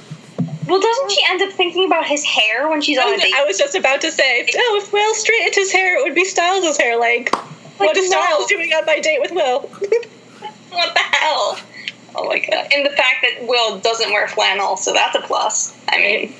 Well, 0.68 0.78
doesn't 0.80 1.10
she 1.10 1.22
end 1.30 1.40
up 1.40 1.48
thinking 1.52 1.86
about 1.86 2.04
his 2.04 2.22
hair 2.26 2.68
when 2.68 2.82
she's 2.82 2.98
I 2.98 3.04
on 3.04 3.08
a 3.08 3.12
was, 3.12 3.22
date? 3.22 3.32
I 3.34 3.44
was 3.46 3.56
just 3.56 3.74
about 3.74 4.02
to 4.02 4.12
say, 4.12 4.46
oh, 4.54 4.80
if 4.82 4.92
Will 4.92 5.14
straightened 5.14 5.54
his 5.54 5.72
hair, 5.72 5.96
it 5.98 6.02
would 6.04 6.14
be 6.14 6.26
Stiles' 6.26 6.76
hair. 6.76 6.98
Like, 7.00 7.34
what 7.78 7.96
is 7.96 8.10
no. 8.10 8.20
Stiles 8.20 8.46
doing 8.48 8.70
on 8.74 8.84
my 8.84 9.00
date 9.00 9.18
with 9.22 9.32
Will? 9.32 9.60
What 10.70 10.92
the 10.92 11.00
hell? 11.00 11.58
Oh 12.16 12.26
my 12.26 12.38
god! 12.40 12.68
And 12.74 12.84
the 12.84 12.90
fact 12.90 13.22
that 13.22 13.46
Will 13.48 13.78
doesn't 13.78 14.10
wear 14.12 14.28
flannel, 14.28 14.76
so 14.76 14.92
that's 14.92 15.16
a 15.16 15.22
plus. 15.22 15.74
I 15.88 15.96
mean, 16.00 16.34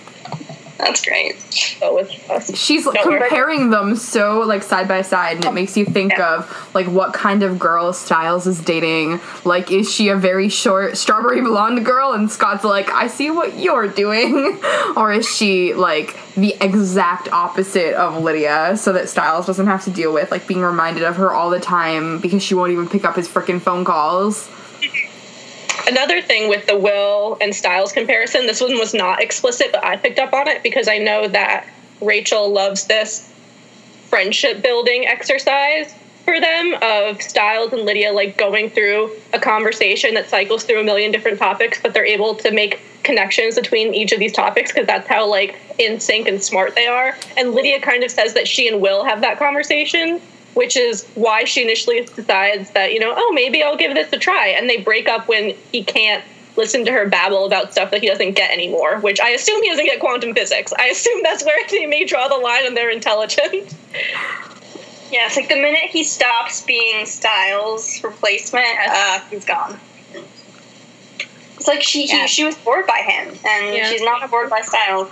that's 0.79 1.05
great. 1.05 1.37
Go 1.81 1.97
with 1.97 2.31
us. 2.31 2.57
she's 2.57 2.85
Don't 2.85 2.97
comparing 3.03 3.71
them 3.71 3.97
so 3.97 4.41
like 4.41 4.63
side 4.63 4.87
by 4.89 5.03
side 5.03 5.37
and 5.37 5.45
it 5.45 5.53
makes 5.53 5.77
you 5.77 5.85
think 5.85 6.13
Yeah. 6.13 6.37
of 6.37 6.71
like 6.75 6.87
what 6.87 7.13
kind 7.13 7.43
of 7.43 7.59
girl 7.59 7.93
stiles 7.93 8.47
is 8.47 8.61
dating 8.61 9.21
like 9.45 9.71
is 9.73 9.93
she 9.93 10.09
a 10.09 10.17
very 10.17 10.49
short 10.49 10.97
strawberry 10.97 11.41
blonde 11.41 11.85
girl 11.85 12.13
and 12.13 12.31
scott's 12.31 12.65
like 12.65 12.91
i 12.91 13.07
see 13.09 13.31
what 13.31 13.59
you're 13.59 13.89
doing 13.89 14.59
or 14.97 15.13
is 15.13 15.29
she 15.29 15.75
like 15.75 16.17
the 16.35 16.55
exact 16.61 17.29
opposite 17.33 17.95
of 17.95 18.23
lydia 18.23 18.77
so 18.77 18.93
that 18.93 19.09
stiles 19.09 19.47
doesn't 19.47 19.67
have 19.67 19.83
to 19.85 19.91
deal 19.91 20.13
with 20.13 20.31
like 20.31 20.47
being 20.47 20.61
reminded 20.63 21.03
of 21.03 21.17
her 21.17 21.33
all 21.33 21.51
the 21.51 21.61
time 21.61 22.21
because 22.21 22.43
she 22.43 22.55
won't 22.55 22.71
even 22.73 22.89
pick 22.89 23.05
up 23.05 23.17
his 23.17 23.29
freaking 23.29 23.61
phone 23.61 23.85
calls 23.85 24.49
Another 25.89 26.21
thing 26.21 26.51
with 26.51 26.67
the 26.67 26.77
Will 26.77 27.39
and 27.41 27.55
Stiles 27.55 27.93
comparison, 27.93 28.45
this 28.45 28.61
one 28.61 28.79
was 28.79 28.93
not 28.93 29.23
explicit, 29.23 29.69
but 29.73 29.83
I 29.83 29.97
picked 29.97 30.19
up 30.19 30.35
on 30.35 30.47
it 30.47 30.63
because 30.63 30.87
I 30.87 30.99
know 30.99 31.27
that 31.29 31.67
Rachel 32.03 32.53
loves 32.53 32.87
this 32.87 33.33
friendship 34.09 34.61
building 34.61 35.07
exercise 35.07 35.95
for 36.27 36.39
them 36.41 36.77
of 36.83 37.23
Stiles 37.23 37.73
and 37.73 37.87
Lydia 37.87 38.13
like 38.13 38.37
going 38.37 38.69
through 38.69 39.13
a 39.33 39.39
conversation 39.39 40.13
that 40.13 40.29
cycles 40.29 40.65
through 40.65 40.81
a 40.81 40.85
million 40.85 41.11
different 41.11 41.39
topics, 41.39 41.81
but 41.81 41.95
they're 41.95 42.05
able 42.05 42.35
to 42.35 42.51
make 42.51 42.81
connections 43.03 43.55
between 43.55 43.95
each 43.95 44.13
of 44.13 44.19
these 44.19 44.35
topics 44.35 44.71
because 44.71 44.87
that's 44.87 45.09
how 45.09 45.27
like 45.27 45.59
in 45.79 45.99
sync 45.99 46.29
and 46.29 46.43
smart 46.43 46.75
they 46.75 46.87
are. 46.87 47.17
And 47.39 47.55
Lydia 47.55 47.81
kind 47.81 48.05
of 48.05 48.11
says 48.11 48.35
that 48.35 48.47
she 48.47 48.69
and 48.69 48.83
Will 48.83 49.05
have 49.05 49.23
that 49.23 49.39
conversation, 49.39 50.21
which 50.59 50.77
is 50.77 51.07
why 51.15 51.45
she 51.45 51.63
initially 51.63 52.01
decides 52.05 52.73
that, 52.73 52.93
you 52.93 52.99
know, 52.99 53.15
oh, 53.17 53.33
maybe 53.33 53.63
I'll 53.63 53.77
give 53.77 53.95
this 53.95 54.13
a 54.13 54.19
try. 54.19 54.49
And 54.49 54.69
they 54.69 54.79
break 54.79 55.09
up 55.09 55.29
when 55.29 55.55
he 55.71 55.85
can't 55.85 56.25
listen 56.57 56.85
to 56.85 56.91
her 56.91 57.09
babble 57.09 57.47
about 57.47 57.71
stuff 57.71 57.93
that 57.93 58.01
he 58.01 58.09
doesn't 58.09 58.33
get 58.33 58.51
anymore, 58.51 58.99
which 58.99 59.21
I 59.21 59.29
assume 59.31 59.63
he 59.63 59.69
doesn't 59.71 59.85
get 59.85 60.01
quantum 60.01 60.35
physics. 60.35 60.73
I 60.77 60.87
assume 60.87 61.21
that's 61.23 61.45
where 61.45 61.57
they 61.71 61.87
may 61.87 62.05
draw 62.05 62.27
the 62.27 62.39
line 62.39 62.67
in 62.67 62.75
their 62.75 62.91
intelligence. 62.91 63.73
Yeah, 65.11 65.25
it's 65.25 65.37
like 65.37 65.49
the 65.49 65.55
minute 65.57 65.89
he 65.89 66.05
stops 66.05 66.63
being 66.67 67.07
Stiles' 67.07 68.05
replacement, 68.05 68.67
uh, 68.91 69.21
he's 69.31 69.47
gone. 69.47 69.81
It's 71.57 71.67
like 71.67 71.83
she 71.83 72.07
Yeah. 72.07 72.23
he, 72.23 72.29
she 72.29 72.45
was 72.45 72.57
bored 72.57 72.87
by 72.87 72.99
him, 72.99 73.29
and 73.43 73.75
Yeah. 73.75 73.91
she's 73.91 74.03
not 74.03 74.31
bored 74.31 74.51
by 74.51 74.61
Stiles. 74.61 75.09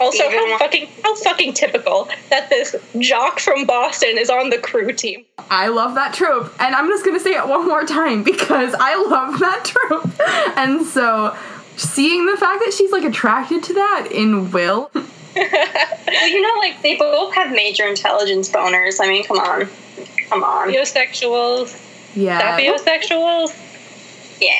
Also, 0.00 0.24
Even 0.24 0.38
how 0.38 0.46
when- 0.48 0.58
fucking 0.58 0.88
how 1.02 1.14
fucking 1.16 1.52
typical 1.54 2.08
that 2.30 2.48
this 2.50 2.74
jock 2.98 3.38
from 3.38 3.64
Boston 3.66 4.18
is 4.18 4.30
on 4.30 4.50
the 4.50 4.58
crew 4.58 4.92
team. 4.92 5.24
I 5.50 5.68
love 5.68 5.94
that 5.94 6.14
trope, 6.14 6.52
and 6.60 6.74
I'm 6.74 6.88
just 6.88 7.04
gonna 7.04 7.20
say 7.20 7.32
it 7.34 7.46
one 7.46 7.66
more 7.68 7.84
time 7.84 8.22
because 8.24 8.74
I 8.78 8.96
love 8.96 9.38
that 9.40 9.64
trope. 9.64 10.08
And 10.56 10.84
so, 10.86 11.36
seeing 11.76 12.26
the 12.26 12.36
fact 12.36 12.62
that 12.64 12.72
she's 12.72 12.90
like 12.90 13.04
attracted 13.04 13.62
to 13.64 13.74
that 13.74 14.08
in 14.10 14.50
Will, 14.50 14.90
Well, 15.36 16.28
you 16.28 16.40
know, 16.42 16.54
like 16.60 16.82
they 16.82 16.96
both 16.96 17.34
have 17.34 17.52
major 17.52 17.86
intelligence 17.86 18.50
boners. 18.50 18.98
I 19.00 19.08
mean, 19.08 19.24
come 19.24 19.38
on, 19.38 19.68
come 20.28 20.42
on, 20.44 20.68
Biosexuals, 20.70 21.78
yeah, 22.14 22.38
that 22.38 22.60
biosexuals. 22.60 23.54
yeah. 24.40 24.52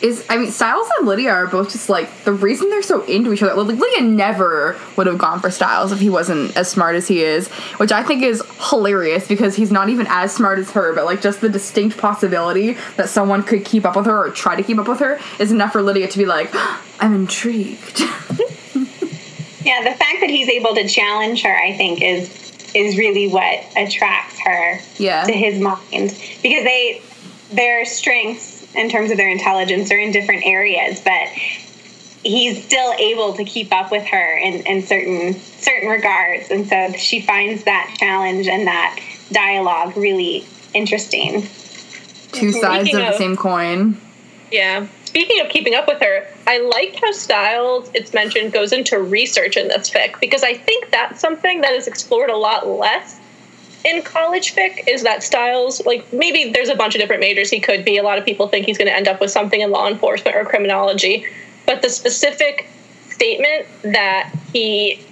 Is 0.00 0.24
I 0.28 0.36
mean 0.36 0.50
Stiles 0.52 0.88
and 0.98 1.08
Lydia 1.08 1.30
are 1.30 1.46
both 1.48 1.72
just 1.72 1.88
like 1.88 2.08
the 2.24 2.32
reason 2.32 2.70
they're 2.70 2.82
so 2.82 3.02
into 3.04 3.32
each 3.32 3.42
other. 3.42 3.54
Like 3.60 3.78
Lydia 3.78 4.02
never 4.02 4.78
would 4.96 5.06
have 5.08 5.18
gone 5.18 5.40
for 5.40 5.50
Stiles 5.50 5.90
if 5.90 5.98
he 5.98 6.08
wasn't 6.08 6.56
as 6.56 6.70
smart 6.70 6.94
as 6.94 7.08
he 7.08 7.22
is, 7.22 7.48
which 7.78 7.90
I 7.90 8.02
think 8.04 8.22
is 8.22 8.42
hilarious 8.70 9.26
because 9.26 9.56
he's 9.56 9.72
not 9.72 9.88
even 9.88 10.06
as 10.08 10.32
smart 10.32 10.58
as 10.60 10.70
her. 10.70 10.94
But 10.94 11.04
like 11.04 11.20
just 11.20 11.40
the 11.40 11.48
distinct 11.48 11.98
possibility 11.98 12.76
that 12.96 13.08
someone 13.08 13.42
could 13.42 13.64
keep 13.64 13.84
up 13.84 13.96
with 13.96 14.06
her 14.06 14.26
or 14.26 14.30
try 14.30 14.54
to 14.54 14.62
keep 14.62 14.78
up 14.78 14.86
with 14.86 15.00
her 15.00 15.18
is 15.40 15.50
enough 15.50 15.72
for 15.72 15.82
Lydia 15.82 16.06
to 16.08 16.18
be 16.18 16.26
like, 16.26 16.50
I'm 17.00 17.14
intrigued. 17.14 18.02
Yeah, 19.64 19.82
the 19.82 19.96
fact 19.98 20.20
that 20.20 20.30
he's 20.30 20.48
able 20.48 20.74
to 20.76 20.88
challenge 20.88 21.42
her, 21.42 21.54
I 21.54 21.76
think, 21.76 22.00
is 22.00 22.30
is 22.74 22.96
really 22.96 23.28
what 23.28 23.64
attracts 23.76 24.38
her 24.40 24.78
Yeah. 24.96 25.24
to 25.24 25.32
his 25.32 25.58
mind 25.60 26.16
because 26.42 26.64
they 26.64 27.02
their 27.52 27.84
strengths 27.84 28.57
in 28.78 28.88
terms 28.88 29.10
of 29.10 29.16
their 29.16 29.30
intelligence 29.30 29.90
are 29.90 29.98
in 29.98 30.12
different 30.12 30.44
areas, 30.46 31.00
but 31.00 31.28
he's 32.22 32.64
still 32.64 32.92
able 32.94 33.34
to 33.34 33.44
keep 33.44 33.72
up 33.72 33.90
with 33.90 34.04
her 34.06 34.36
in, 34.38 34.66
in 34.66 34.82
certain 34.82 35.34
certain 35.34 35.88
regards 35.88 36.50
and 36.50 36.66
so 36.66 36.92
she 36.98 37.20
finds 37.20 37.62
that 37.62 37.94
challenge 37.96 38.48
and 38.48 38.66
that 38.66 38.98
dialogue 39.30 39.96
really 39.96 40.44
interesting 40.74 41.48
Two 42.32 42.52
sides 42.52 42.88
Speaking 42.88 43.06
of 43.06 43.12
the 43.12 43.18
same 43.18 43.36
coin. 43.36 43.96
Yeah. 44.52 44.86
Speaking 45.04 45.40
of 45.40 45.48
keeping 45.48 45.74
up 45.74 45.88
with 45.88 46.00
her, 46.00 46.26
I 46.46 46.58
like 46.58 46.96
how 46.96 47.12
Stiles, 47.12 47.90
it's 47.94 48.12
mentioned, 48.12 48.52
goes 48.52 48.72
into 48.72 48.98
research 48.98 49.56
in 49.56 49.68
this 49.68 49.90
fic 49.90 50.20
because 50.20 50.42
I 50.42 50.54
think 50.54 50.90
that's 50.90 51.20
something 51.20 51.62
that 51.62 51.72
is 51.72 51.86
explored 51.86 52.30
a 52.30 52.36
lot 52.36 52.66
less 52.66 53.17
in 53.84 54.02
college 54.02 54.54
fic 54.54 54.88
is 54.88 55.02
that 55.02 55.22
Stiles, 55.22 55.84
like 55.86 56.12
maybe 56.12 56.50
there's 56.50 56.68
a 56.68 56.74
bunch 56.74 56.94
of 56.94 57.00
different 57.00 57.20
majors 57.20 57.50
he 57.50 57.60
could 57.60 57.84
be. 57.84 57.96
A 57.96 58.02
lot 58.02 58.18
of 58.18 58.24
people 58.24 58.48
think 58.48 58.66
he's 58.66 58.78
going 58.78 58.88
to 58.88 58.94
end 58.94 59.08
up 59.08 59.20
with 59.20 59.30
something 59.30 59.60
in 59.60 59.70
law 59.70 59.88
enforcement 59.88 60.36
or 60.36 60.44
criminology. 60.44 61.26
But 61.66 61.82
the 61.82 61.90
specific 61.90 62.68
statement 63.10 63.66
that 63.82 64.32
he 64.52 65.04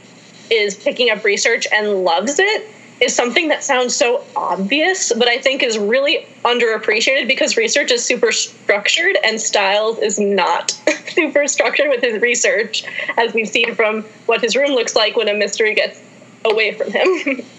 is 0.50 0.74
picking 0.74 1.10
up 1.10 1.24
research 1.24 1.66
and 1.72 2.04
loves 2.04 2.38
it 2.38 2.70
is 3.00 3.14
something 3.14 3.48
that 3.48 3.62
sounds 3.62 3.94
so 3.94 4.24
obvious, 4.36 5.12
but 5.12 5.28
I 5.28 5.38
think 5.38 5.62
is 5.62 5.76
really 5.76 6.26
underappreciated 6.44 7.28
because 7.28 7.56
research 7.56 7.90
is 7.90 8.02
super 8.02 8.32
structured 8.32 9.18
and 9.22 9.38
Stiles 9.38 9.98
is 9.98 10.18
not 10.18 10.70
super 11.08 11.46
structured 11.46 11.88
with 11.90 12.00
his 12.00 12.22
research, 12.22 12.84
as 13.18 13.34
we've 13.34 13.48
seen 13.48 13.74
from 13.74 14.02
what 14.24 14.40
his 14.40 14.56
room 14.56 14.70
looks 14.70 14.96
like 14.96 15.14
when 15.14 15.28
a 15.28 15.34
mystery 15.34 15.74
gets 15.74 16.00
away 16.44 16.72
from 16.72 16.90
him. 16.90 17.44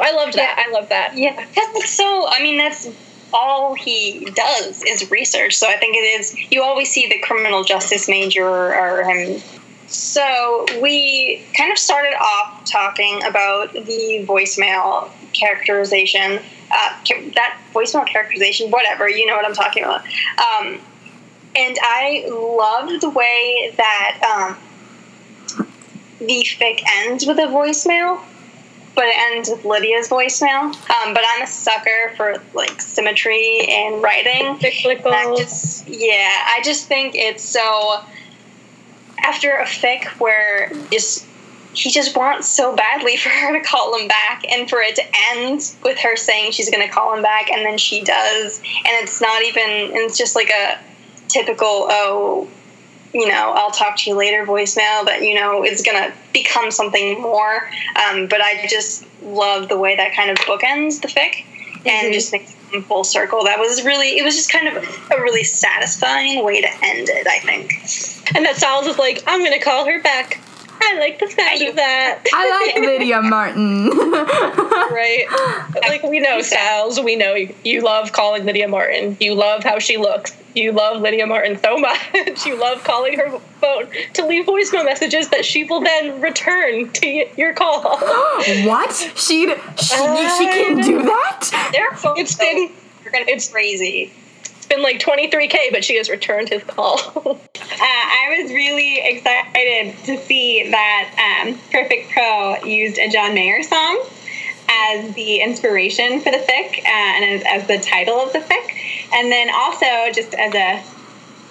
I 0.00 0.12
loved 0.12 0.34
that. 0.34 0.64
I 0.66 0.70
love 0.72 0.88
that. 0.88 1.16
Yeah, 1.16 1.46
it's 1.56 1.90
so. 1.90 2.26
I 2.28 2.42
mean, 2.42 2.58
that's 2.58 2.88
all 3.32 3.74
he 3.74 4.24
does 4.34 4.82
is 4.82 5.10
research. 5.10 5.56
So 5.56 5.68
I 5.68 5.76
think 5.76 5.96
it 5.96 6.20
is. 6.20 6.36
You 6.50 6.62
always 6.62 6.90
see 6.90 7.08
the 7.08 7.18
criminal 7.20 7.64
justice 7.64 8.08
major 8.08 8.46
or 8.46 9.04
him. 9.04 9.40
So 9.86 10.66
we 10.80 11.44
kind 11.56 11.72
of 11.72 11.78
started 11.78 12.14
off 12.20 12.64
talking 12.64 13.22
about 13.24 13.72
the 13.72 14.24
voicemail 14.28 15.10
characterization. 15.32 16.40
Uh, 16.70 16.96
that 17.34 17.58
voicemail 17.74 18.06
characterization, 18.06 18.70
whatever 18.70 19.08
you 19.08 19.26
know 19.26 19.34
what 19.34 19.44
I'm 19.44 19.54
talking 19.54 19.82
about. 19.82 20.02
Um, 20.38 20.80
and 21.56 21.76
I 21.82 22.26
loved 22.30 23.00
the 23.02 23.10
way 23.10 23.74
that 23.76 24.20
um, 24.22 25.66
the 26.20 26.44
fic 26.44 26.80
ends 26.98 27.26
with 27.26 27.38
a 27.38 27.46
voicemail 27.46 28.22
but 28.94 29.04
it 29.04 29.14
ends 29.32 29.48
with 29.48 29.64
Lydia's 29.64 30.08
voicemail. 30.08 30.74
Um, 30.90 31.14
but 31.14 31.22
I'm 31.26 31.42
a 31.42 31.46
sucker 31.46 32.12
for 32.16 32.42
like 32.54 32.80
symmetry 32.80 33.60
and 33.68 34.02
writing. 34.02 34.58
Cyclical. 34.60 35.10
That 35.10 35.36
just, 35.36 35.88
yeah, 35.88 36.30
I 36.46 36.60
just 36.64 36.86
think 36.86 37.14
it's 37.14 37.42
so. 37.42 38.02
After 39.22 39.52
a 39.56 39.64
fic 39.64 40.06
where 40.18 40.72
just 40.90 41.26
he 41.72 41.90
just 41.90 42.16
wants 42.16 42.48
so 42.48 42.74
badly 42.74 43.16
for 43.16 43.28
her 43.28 43.52
to 43.52 43.64
call 43.64 43.98
him 43.98 44.08
back, 44.08 44.44
and 44.50 44.68
for 44.68 44.80
it 44.80 44.96
to 44.96 45.02
end 45.30 45.74
with 45.84 45.98
her 45.98 46.16
saying 46.16 46.52
she's 46.52 46.70
going 46.70 46.86
to 46.86 46.92
call 46.92 47.14
him 47.14 47.22
back, 47.22 47.50
and 47.50 47.64
then 47.64 47.78
she 47.78 48.02
does, 48.02 48.58
and 48.58 48.88
it's 49.02 49.20
not 49.20 49.42
even. 49.42 49.62
And 49.90 49.96
it's 49.98 50.16
just 50.16 50.34
like 50.34 50.50
a 50.50 50.78
typical 51.28 51.86
oh 51.90 52.48
you 53.12 53.28
know, 53.28 53.52
I'll 53.56 53.70
talk 53.70 53.96
to 53.98 54.10
you 54.10 54.16
later 54.16 54.44
voicemail 54.46 55.04
that, 55.06 55.22
you 55.22 55.34
know, 55.34 55.62
it's 55.62 55.82
going 55.82 55.96
to 55.96 56.16
become 56.32 56.70
something 56.70 57.20
more. 57.20 57.68
Um, 57.96 58.26
but 58.28 58.40
I 58.40 58.66
just 58.68 59.04
love 59.22 59.68
the 59.68 59.76
way 59.76 59.96
that 59.96 60.14
kind 60.14 60.30
of 60.30 60.36
bookends 60.38 61.00
the 61.00 61.08
fic 61.08 61.44
and 61.86 62.12
just 62.12 62.32
makes 62.32 62.54
it 62.72 62.84
full 62.84 63.04
circle. 63.04 63.44
That 63.44 63.58
was 63.58 63.84
really, 63.84 64.18
it 64.18 64.24
was 64.24 64.36
just 64.36 64.52
kind 64.52 64.68
of 64.68 64.76
a 65.10 65.20
really 65.20 65.44
satisfying 65.44 66.44
way 66.44 66.60
to 66.60 66.68
end 66.68 67.08
it, 67.08 67.26
I 67.26 67.38
think. 67.40 68.36
and 68.36 68.44
that 68.44 68.56
is 68.86 68.98
like, 68.98 69.24
I'm 69.26 69.40
going 69.40 69.58
to 69.58 69.64
call 69.64 69.86
her 69.86 70.00
back. 70.02 70.40
I 70.82 70.96
like 70.98 71.18
the 71.18 71.28
sound 71.28 71.62
of 71.62 71.76
that. 71.76 72.22
I 72.32 72.72
like 72.74 72.84
Lydia 72.84 73.20
Martin. 73.22 73.90
right? 73.90 75.26
Like 75.82 76.02
we 76.02 76.20
know 76.20 76.40
Stiles, 76.42 77.00
we 77.00 77.16
know 77.16 77.34
you, 77.34 77.54
you 77.64 77.82
love 77.82 78.12
calling 78.12 78.44
Lydia 78.44 78.66
Martin. 78.68 79.16
You 79.20 79.34
love 79.34 79.62
how 79.62 79.78
she 79.78 79.96
looks. 79.98 80.36
You 80.54 80.72
love 80.72 81.00
Lydia 81.00 81.26
Martin 81.26 81.58
so 81.58 81.76
much. 81.78 82.00
you 82.46 82.56
love 82.58 82.82
calling 82.82 83.16
her 83.18 83.38
phone 83.60 83.86
to 84.14 84.26
leave 84.26 84.46
voicemail 84.46 84.84
messages 84.84 85.28
that 85.28 85.44
she 85.44 85.64
will 85.64 85.80
then 85.80 86.20
return 86.20 86.90
to 86.90 87.06
y- 87.06 87.30
your 87.36 87.52
call. 87.54 87.82
what? 88.64 88.92
She 89.16 89.46
she 89.46 89.48
she 89.48 90.46
can 90.46 90.80
do 90.80 91.02
that? 91.02 91.70
Their 91.72 91.92
phone 91.92 92.18
It's 92.18 92.34
been 92.36 92.70
are 93.06 93.10
going 93.10 93.24
to 93.26 93.30
it's- 93.30 93.50
crazy. 93.50 94.12
Been 94.70 94.82
like 94.82 94.98
23k, 95.00 95.70
but 95.70 95.84
she 95.84 95.96
has 95.96 96.08
returned 96.08 96.48
his 96.48 96.64
call. 96.64 97.38
Uh, 97.72 97.84
I 97.84 98.36
was 98.42 98.52
really 98.52 98.98
excited 99.02 99.96
to 100.04 100.18
see 100.18 100.70
that 100.70 101.44
um, 101.46 101.58
Perfect 101.72 102.10
Pro 102.10 102.56
used 102.56 102.98
a 102.98 103.08
John 103.08 103.32
Mayer 103.32 103.62
song 103.62 104.04
as 104.68 105.14
the 105.14 105.40
inspiration 105.40 106.20
for 106.20 106.30
the 106.30 106.38
fic 106.38 106.78
uh, 106.80 106.82
and 106.84 107.24
as, 107.24 107.42
as 107.46 107.66
the 107.66 107.78
title 107.78 108.16
of 108.16 108.34
the 108.34 108.40
fic. 108.40 108.74
And 109.14 109.32
then 109.32 109.48
also, 109.54 110.12
just 110.12 110.34
as 110.34 110.54
a 110.54 110.82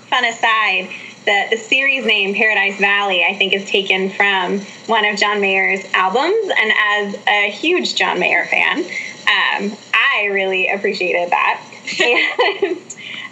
fun 0.07 0.25
aside, 0.25 0.89
the, 1.25 1.47
the 1.49 1.57
series 1.57 2.05
name 2.05 2.35
Paradise 2.35 2.79
Valley, 2.79 3.25
I 3.25 3.33
think, 3.35 3.53
is 3.53 3.65
taken 3.65 4.11
from 4.11 4.59
one 4.85 5.05
of 5.05 5.17
John 5.17 5.41
Mayer's 5.41 5.83
albums. 5.93 6.51
And 6.59 6.71
as 6.71 7.27
a 7.27 7.49
huge 7.49 7.95
John 7.95 8.19
Mayer 8.19 8.45
fan, 8.45 8.79
um, 8.79 9.77
I 9.93 10.25
really 10.31 10.69
appreciated 10.69 11.31
that. 11.31 11.65
And 12.61 12.77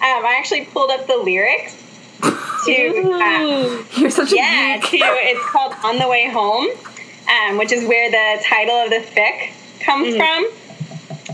um, 0.01 0.25
I 0.25 0.35
actually 0.37 0.65
pulled 0.65 0.91
up 0.91 1.07
the 1.07 1.17
lyrics 1.17 1.75
to. 2.21 3.11
Uh, 3.13 3.83
You're 3.97 4.09
such 4.09 4.31
a 4.31 4.35
yeah, 4.35 4.79
geek. 4.79 5.01
to, 5.01 5.07
it's 5.07 5.45
called 5.49 5.73
On 5.83 5.97
the 5.97 6.07
Way 6.07 6.29
Home, 6.29 6.67
um, 7.29 7.57
which 7.57 7.71
is 7.71 7.87
where 7.87 8.09
the 8.11 8.43
title 8.43 8.75
of 8.75 8.89
the 8.89 8.97
fic 8.97 9.51
comes 9.79 10.15
from. 10.15 10.47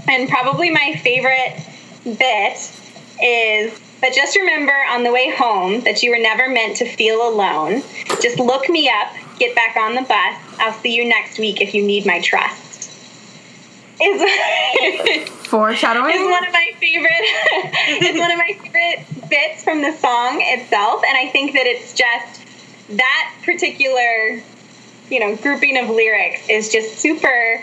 And 0.08 0.30
probably 0.30 0.69
my 0.69 0.99
favorite 1.04 1.60
bit 2.04 2.71
is 3.21 3.80
but 4.04 4.12
just 4.12 4.36
remember 4.36 4.73
on 4.89 5.04
the 5.04 5.13
way 5.13 5.34
home 5.34 5.80
that 5.86 6.04
you 6.04 6.12
were 6.12 6.19
never 6.19 6.49
meant 6.49 6.76
to 6.76 6.86
feel 6.86 7.26
alone. 7.26 7.82
Just 8.21 8.38
look 8.38 8.67
me 8.67 8.89
up, 8.89 9.13
get 9.39 9.56
back 9.56 9.78
on 9.78 9.95
the 9.95 10.02
bus. 10.02 10.36
I'll 10.60 10.73
see 10.73 10.93
you 10.93 11.06
next 11.08 11.39
week 11.39 11.62
if 11.62 11.73
you 11.73 11.86
need 11.86 12.06
my 12.06 12.19
trust. 12.19 12.91
Is 14.02 14.21
Foreshadowing. 15.53 16.15
is 16.15 16.31
one 16.31 16.47
of 16.47 16.51
my 16.51 16.71
favorite 16.79 17.11
it's 17.11 18.17
one 18.17 18.31
of 18.31 18.39
my 18.39 18.57
favorite 18.59 19.29
bits 19.29 19.63
from 19.63 19.83
the 19.83 19.91
song 19.91 20.39
itself 20.41 21.03
and 21.07 21.15
i 21.15 21.29
think 21.29 21.53
that 21.53 21.67
it's 21.67 21.93
just 21.93 22.41
that 22.97 23.31
particular 23.43 24.41
you 25.11 25.19
know 25.19 25.35
grouping 25.35 25.77
of 25.77 25.91
lyrics 25.91 26.49
is 26.49 26.69
just 26.69 26.97
super 26.97 27.61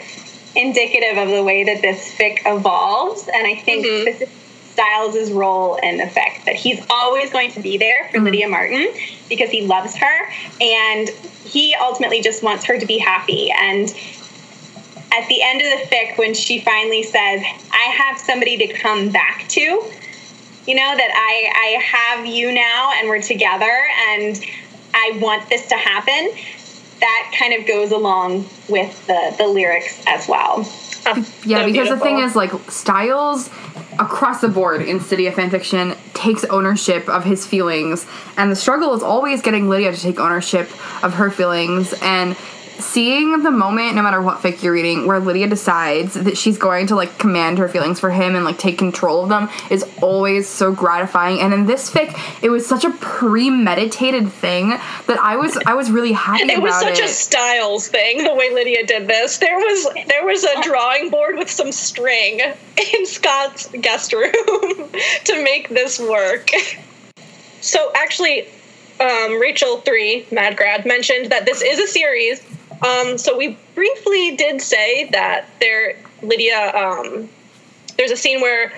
indicative 0.54 1.18
of 1.18 1.30
the 1.30 1.42
way 1.42 1.64
that 1.64 1.82
this 1.82 2.14
fic 2.14 2.38
evolves 2.46 3.28
and 3.34 3.44
i 3.44 3.56
think 3.56 3.84
mm-hmm. 3.84 4.02
specifically 4.02 4.36
Stiles' 4.70 5.32
role 5.32 5.76
in 5.82 5.96
the 5.98 6.04
fic 6.04 6.44
that 6.44 6.54
he's 6.54 6.80
always 6.88 7.30
going 7.30 7.50
to 7.50 7.60
be 7.60 7.76
there 7.76 8.08
for 8.10 8.18
mm-hmm. 8.18 8.26
Lydia 8.26 8.48
Martin 8.48 8.88
because 9.28 9.50
he 9.50 9.66
loves 9.66 9.96
her 9.96 10.32
and 10.60 11.08
he 11.44 11.74
ultimately 11.74 12.22
just 12.22 12.42
wants 12.42 12.64
her 12.64 12.78
to 12.78 12.86
be 12.86 12.96
happy 12.96 13.50
and 13.50 13.92
at 15.12 15.28
the 15.28 15.42
end 15.42 15.60
of 15.60 15.66
the 15.78 15.94
fic 15.94 16.16
when 16.18 16.34
she 16.34 16.60
finally 16.60 17.02
says 17.02 17.42
i 17.72 17.84
have 17.96 18.18
somebody 18.18 18.56
to 18.56 18.72
come 18.74 19.10
back 19.10 19.46
to 19.48 19.60
you 19.60 20.74
know 20.74 20.96
that 20.96 21.10
i 21.14 21.52
i 21.56 21.82
have 21.82 22.26
you 22.26 22.52
now 22.52 22.92
and 22.96 23.08
we're 23.08 23.20
together 23.22 23.88
and 24.10 24.44
i 24.94 25.18
want 25.20 25.48
this 25.48 25.66
to 25.68 25.74
happen 25.74 26.30
that 27.00 27.34
kind 27.38 27.54
of 27.54 27.66
goes 27.66 27.90
along 27.92 28.44
with 28.68 29.06
the 29.06 29.34
the 29.38 29.46
lyrics 29.46 30.02
as 30.06 30.28
well 30.28 30.66
Yeah, 31.44 31.60
So 31.60 31.64
because 31.66 31.88
the 31.88 31.96
thing 31.98 32.18
is, 32.18 32.36
like, 32.36 32.52
Stiles 32.70 33.48
across 33.98 34.40
the 34.42 34.48
board 34.48 34.82
in 34.82 35.00
Stydia 35.00 35.32
Fanfiction 35.32 35.96
takes 36.14 36.44
ownership 36.44 37.08
of 37.08 37.24
his 37.24 37.46
feelings, 37.46 38.06
and 38.36 38.52
the 38.52 38.56
struggle 38.56 38.94
is 38.94 39.02
always 39.02 39.40
getting 39.40 39.68
Lydia 39.68 39.92
to 39.92 40.00
take 40.00 40.20
ownership 40.20 40.68
of 41.02 41.14
her 41.14 41.30
feelings. 41.30 41.94
And 42.02 42.36
seeing 42.82 43.42
the 43.42 43.50
moment, 43.50 43.94
no 43.94 44.02
matter 44.02 44.20
what 44.20 44.38
fic 44.38 44.62
you're 44.62 44.72
reading, 44.72 45.06
where 45.06 45.18
Lydia 45.20 45.48
decides 45.48 46.14
that 46.14 46.36
she's 46.36 46.58
going 46.58 46.86
to 46.88 46.94
like 46.94 47.18
command 47.18 47.58
her 47.58 47.68
feelings 47.68 48.00
for 48.00 48.10
him 48.10 48.34
and 48.34 48.44
like 48.44 48.58
take 48.58 48.78
control 48.78 49.22
of 49.22 49.28
them 49.28 49.48
is 49.70 49.84
always 50.02 50.48
so 50.48 50.72
gratifying. 50.72 51.40
And 51.40 51.52
in 51.52 51.66
this 51.66 51.90
fic, 51.90 52.18
it 52.42 52.50
was 52.50 52.66
such 52.66 52.84
a 52.84 52.90
premeditated 52.90 54.30
thing 54.32 54.70
that 54.70 55.18
I 55.20 55.36
was 55.36 55.58
I 55.66 55.74
was 55.74 55.90
really 55.90 56.12
happy 56.12 56.44
about 56.44 56.56
It 56.56 56.62
was 56.62 56.78
such 56.80 56.98
it. 56.98 57.04
a 57.04 57.08
Stiles 57.08 57.88
thing 57.88 58.24
the 58.24 58.34
way 58.34 58.52
Lydia 58.52 58.86
did 58.86 59.06
this. 59.06 59.38
There 59.38 59.56
was 59.56 59.86
there 60.08 60.24
was 60.24 60.44
a 60.44 60.62
drawing 60.62 61.10
board 61.10 61.36
with 61.36 61.50
some 61.50 61.72
string 61.72 62.40
in 62.94 63.06
Scott's 63.06 63.68
guest 63.80 64.12
room 64.12 64.32
to 65.24 65.42
make 65.42 65.68
this 65.68 65.98
work. 65.98 66.50
So 67.60 67.90
actually, 67.94 68.46
um, 69.00 69.40
Rachel 69.40 69.78
three 69.78 70.26
Mad 70.30 70.56
Grad 70.56 70.86
mentioned 70.86 71.30
that 71.30 71.44
this 71.44 71.62
is 71.62 71.78
a 71.78 71.86
series. 71.86 72.42
Um, 72.82 73.18
so 73.18 73.36
we 73.36 73.58
briefly 73.74 74.36
did 74.36 74.62
say 74.62 75.08
that 75.10 75.46
there 75.60 75.96
Lydia. 76.22 76.72
Um, 76.74 77.28
there's 77.96 78.10
a 78.10 78.16
scene 78.16 78.40
where 78.40 78.72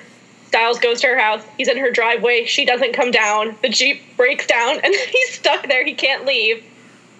Stiles 0.46 0.78
goes 0.78 1.00
to 1.00 1.08
her 1.08 1.18
house. 1.18 1.42
He's 1.56 1.68
in 1.68 1.78
her 1.78 1.90
driveway. 1.90 2.44
She 2.44 2.64
doesn't 2.64 2.92
come 2.92 3.10
down. 3.10 3.56
The 3.62 3.68
Jeep 3.68 4.02
breaks 4.16 4.46
down 4.46 4.80
and 4.84 4.94
he's 4.94 5.32
stuck 5.32 5.68
there. 5.68 5.84
He 5.84 5.94
can't 5.94 6.24
leave. 6.24 6.64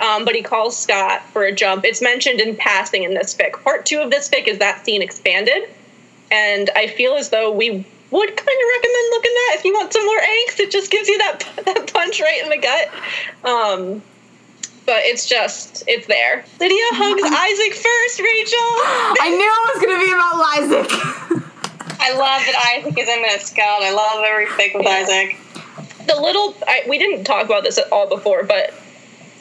Um, 0.01 0.25
but 0.25 0.35
he 0.35 0.43
calls 0.43 0.77
Scott 0.77 1.23
for 1.29 1.45
a 1.45 1.53
jump. 1.53 1.85
It's 1.85 2.03
mentioned 2.03 2.41
in 2.41 2.57
passing 2.57 3.05
in 3.05 3.15
this 3.15 3.35
fic. 3.35 3.53
Part 3.63 3.87
two 3.87 4.01
of 4.01 4.11
this 4.11 4.29
fic 4.29 4.49
is 4.49 4.59
that 4.59 4.85
scene 4.85 5.01
expanded. 5.01 5.69
And 6.31 6.71
I 6.75 6.89
feel 6.89 7.15
as 7.15 7.31
though 7.31 7.53
we 7.53 7.71
would 7.71 8.29
kind 8.29 8.41
of 8.41 8.69
recommend 8.77 9.07
looking 9.11 9.33
at 9.49 9.57
if 9.57 9.65
you 9.65 9.73
want 9.75 9.93
some 9.93 10.05
more 10.05 10.19
angst. 10.19 10.61
It 10.61 10.71
just 10.73 10.91
gives 10.91 11.09
you 11.09 11.19
that, 11.19 11.49
that 11.65 11.93
punch 11.93 12.21
right 12.21 12.43
in 12.43 12.51
the 12.51 12.59
gut. 12.59 12.91
Um, 13.45 14.03
but 14.87 15.03
it's 15.05 15.27
just, 15.27 15.85
it's 15.87 16.07
there. 16.07 16.45
Lydia 16.61 16.85
hugs 16.93 17.23
Isaac 17.27 17.75
first, 17.75 18.21
Rachel. 18.21 18.59
I 19.23 19.31
knew 19.31 19.51
it 19.51 19.65
was 19.71 19.79
going 19.83 19.95
to 19.95 20.05
be 20.05 20.13
about 20.13 20.39
Isaac. 20.59 21.49
I 22.01 22.13
love 22.15 22.43
that 22.45 22.79
Isaac 22.79 22.99
is 22.99 23.09
in 23.09 23.23
this. 23.23 23.53
God, 23.53 23.83
I 23.83 23.93
love 23.93 24.25
every 24.25 24.47
fic 24.47 24.75
with 24.75 24.87
Isaac. 24.87 25.37
the 26.07 26.21
little 26.21 26.55
I, 26.67 26.83
we 26.89 26.99
didn't 26.99 27.25
talk 27.25 27.47
about 27.47 27.63
this 27.63 27.79
at 27.79 27.91
all 27.93 28.09
before 28.09 28.45
but 28.45 28.75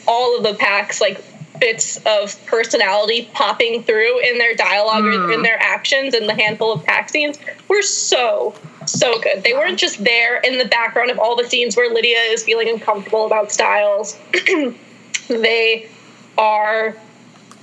all 0.08 0.38
of 0.38 0.43
the 0.43 0.54
packs 0.54 1.01
like 1.01 1.23
bits 1.60 1.97
of 2.06 2.43
personality 2.45 3.30
popping 3.34 3.84
through 3.84 4.19
in 4.19 4.38
their 4.38 4.56
dialogue 4.56 5.06
or 5.06 5.32
in 5.32 5.39
hmm. 5.39 5.43
their 5.43 5.62
actions 5.62 6.13
and 6.13 6.27
the 6.27 6.34
handful 6.34 6.71
of 6.71 6.84
pack 6.84 7.10
scenes 7.10 7.38
were 7.67 7.82
so 7.82 8.54
so 8.86 9.19
good 9.21 9.43
they 9.43 9.54
weren't 9.54 9.77
just 9.77 10.04
there 10.04 10.39
in 10.39 10.58
the 10.58 10.65
background 10.65 11.12
of 11.12 11.19
all 11.19 11.36
the 11.36 11.43
scenes 11.43 11.77
where 11.77 11.93
lydia 11.93 12.17
is 12.30 12.43
feeling 12.43 12.67
uncomfortable 12.67 13.25
about 13.25 13.51
stiles 13.51 14.17
they 15.27 15.89
are 16.38 16.95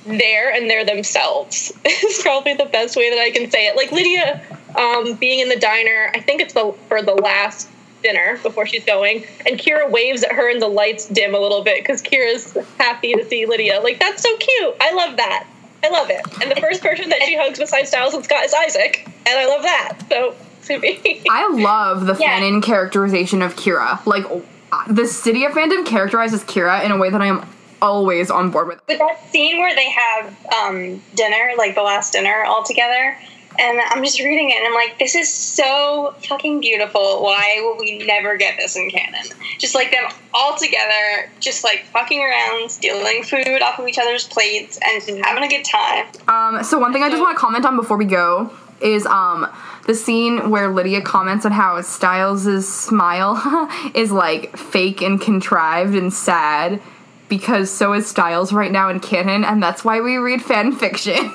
there 0.06 0.52
and 0.52 0.68
they're 0.70 0.84
themselves. 0.84 1.72
Is 1.84 2.20
probably 2.22 2.54
the 2.54 2.66
best 2.66 2.96
way 2.96 3.10
that 3.10 3.18
i 3.18 3.30
can 3.30 3.50
say 3.50 3.66
it. 3.66 3.76
Like 3.76 3.92
lydia 3.92 4.42
um, 4.76 5.14
being 5.14 5.40
in 5.40 5.48
the 5.48 5.58
diner 5.58 6.10
i 6.14 6.20
think 6.20 6.40
it's 6.42 6.54
the 6.54 6.74
for 6.88 7.02
the 7.02 7.14
last 7.14 7.68
dinner 8.02 8.38
before 8.44 8.64
she's 8.64 8.84
going 8.84 9.24
and 9.44 9.58
kira 9.58 9.90
waves 9.90 10.22
at 10.22 10.30
her 10.30 10.48
and 10.50 10.62
the 10.62 10.68
lights 10.68 11.08
dim 11.08 11.34
a 11.34 11.38
little 11.38 11.64
bit 11.64 11.82
because 11.82 12.00
kira's 12.00 12.56
happy 12.78 13.12
to 13.14 13.24
see 13.24 13.44
lydia. 13.46 13.80
Like 13.82 13.98
that's 13.98 14.22
so 14.22 14.36
cute. 14.36 14.74
I 14.80 14.92
love 14.94 15.16
that. 15.16 15.46
I 15.82 15.88
love 15.90 16.08
it. 16.10 16.20
And 16.42 16.50
the 16.50 16.60
first 16.60 16.80
person 16.82 17.08
that 17.08 17.22
she 17.22 17.36
hugs 17.36 17.58
besides 17.58 17.88
stiles 17.88 18.14
and 18.14 18.24
scott 18.24 18.44
is 18.44 18.54
isaac 18.54 19.04
and 19.26 19.38
i 19.38 19.46
love 19.46 19.62
that. 19.62 19.98
So 20.08 20.34
to 20.66 20.78
me 20.78 21.22
I 21.30 21.48
love 21.50 22.06
the 22.06 22.14
Yeah. 22.20 22.38
fanon 22.40 22.62
characterization 22.62 23.42
of 23.42 23.56
Kira. 23.56 24.04
Like, 24.06 24.24
the 24.88 25.06
city 25.06 25.44
of 25.44 25.52
fandom 25.52 25.86
characterizes 25.86 26.44
Kira 26.44 26.84
in 26.84 26.90
a 26.90 26.96
way 26.96 27.10
that 27.10 27.20
I 27.20 27.26
am 27.26 27.46
always 27.80 28.30
on 28.30 28.50
board 28.50 28.68
with. 28.68 28.80
With 28.88 28.98
that 28.98 29.30
scene 29.30 29.58
where 29.58 29.74
they 29.74 29.90
have 29.90 30.36
um, 30.52 31.02
dinner, 31.14 31.52
like 31.56 31.74
the 31.74 31.82
last 31.82 32.12
dinner 32.12 32.44
all 32.44 32.64
together, 32.64 33.16
and 33.58 33.80
I'm 33.90 34.04
just 34.04 34.20
reading 34.20 34.50
it 34.50 34.56
and 34.56 34.66
I'm 34.66 34.74
like, 34.74 34.98
this 34.98 35.14
is 35.14 35.32
so 35.32 36.14
fucking 36.28 36.60
beautiful. 36.60 37.22
Why 37.22 37.58
will 37.60 37.76
we 37.76 37.98
never 38.06 38.36
get 38.36 38.56
this 38.56 38.76
in 38.76 38.88
canon? 38.90 39.24
Just 39.58 39.74
like 39.74 39.90
them 39.90 40.04
all 40.32 40.56
together, 40.56 41.30
just 41.40 41.64
like 41.64 41.84
fucking 41.86 42.20
around, 42.20 42.70
stealing 42.70 43.24
food 43.24 43.60
off 43.62 43.78
of 43.78 43.88
each 43.88 43.98
other's 43.98 44.28
plates, 44.28 44.78
and 44.84 45.02
just 45.02 45.18
having 45.24 45.42
a 45.42 45.48
good 45.48 45.64
time. 45.64 46.06
Um, 46.28 46.62
so 46.62 46.78
one 46.78 46.92
thing 46.92 47.02
I 47.02 47.10
just 47.10 47.20
want 47.20 47.36
to 47.36 47.40
comment 47.40 47.64
on 47.64 47.76
before 47.76 47.96
we 47.96 48.04
go 48.04 48.50
is 48.80 49.06
um 49.06 49.48
the 49.88 49.94
scene 49.94 50.50
where 50.50 50.68
Lydia 50.68 51.00
comments 51.00 51.46
on 51.46 51.52
how 51.52 51.80
Stiles' 51.80 52.68
smile 52.68 53.70
is 53.94 54.12
like 54.12 54.54
fake 54.54 55.00
and 55.00 55.18
contrived 55.18 55.94
and 55.94 56.12
sad 56.12 56.82
because 57.30 57.70
so 57.70 57.94
is 57.94 58.06
Stiles 58.06 58.52
right 58.52 58.70
now 58.70 58.90
in 58.90 59.00
canon, 59.00 59.44
and 59.44 59.62
that's 59.62 59.86
why 59.86 60.02
we 60.02 60.18
read 60.18 60.42
fan 60.42 60.72
fiction. 60.72 61.14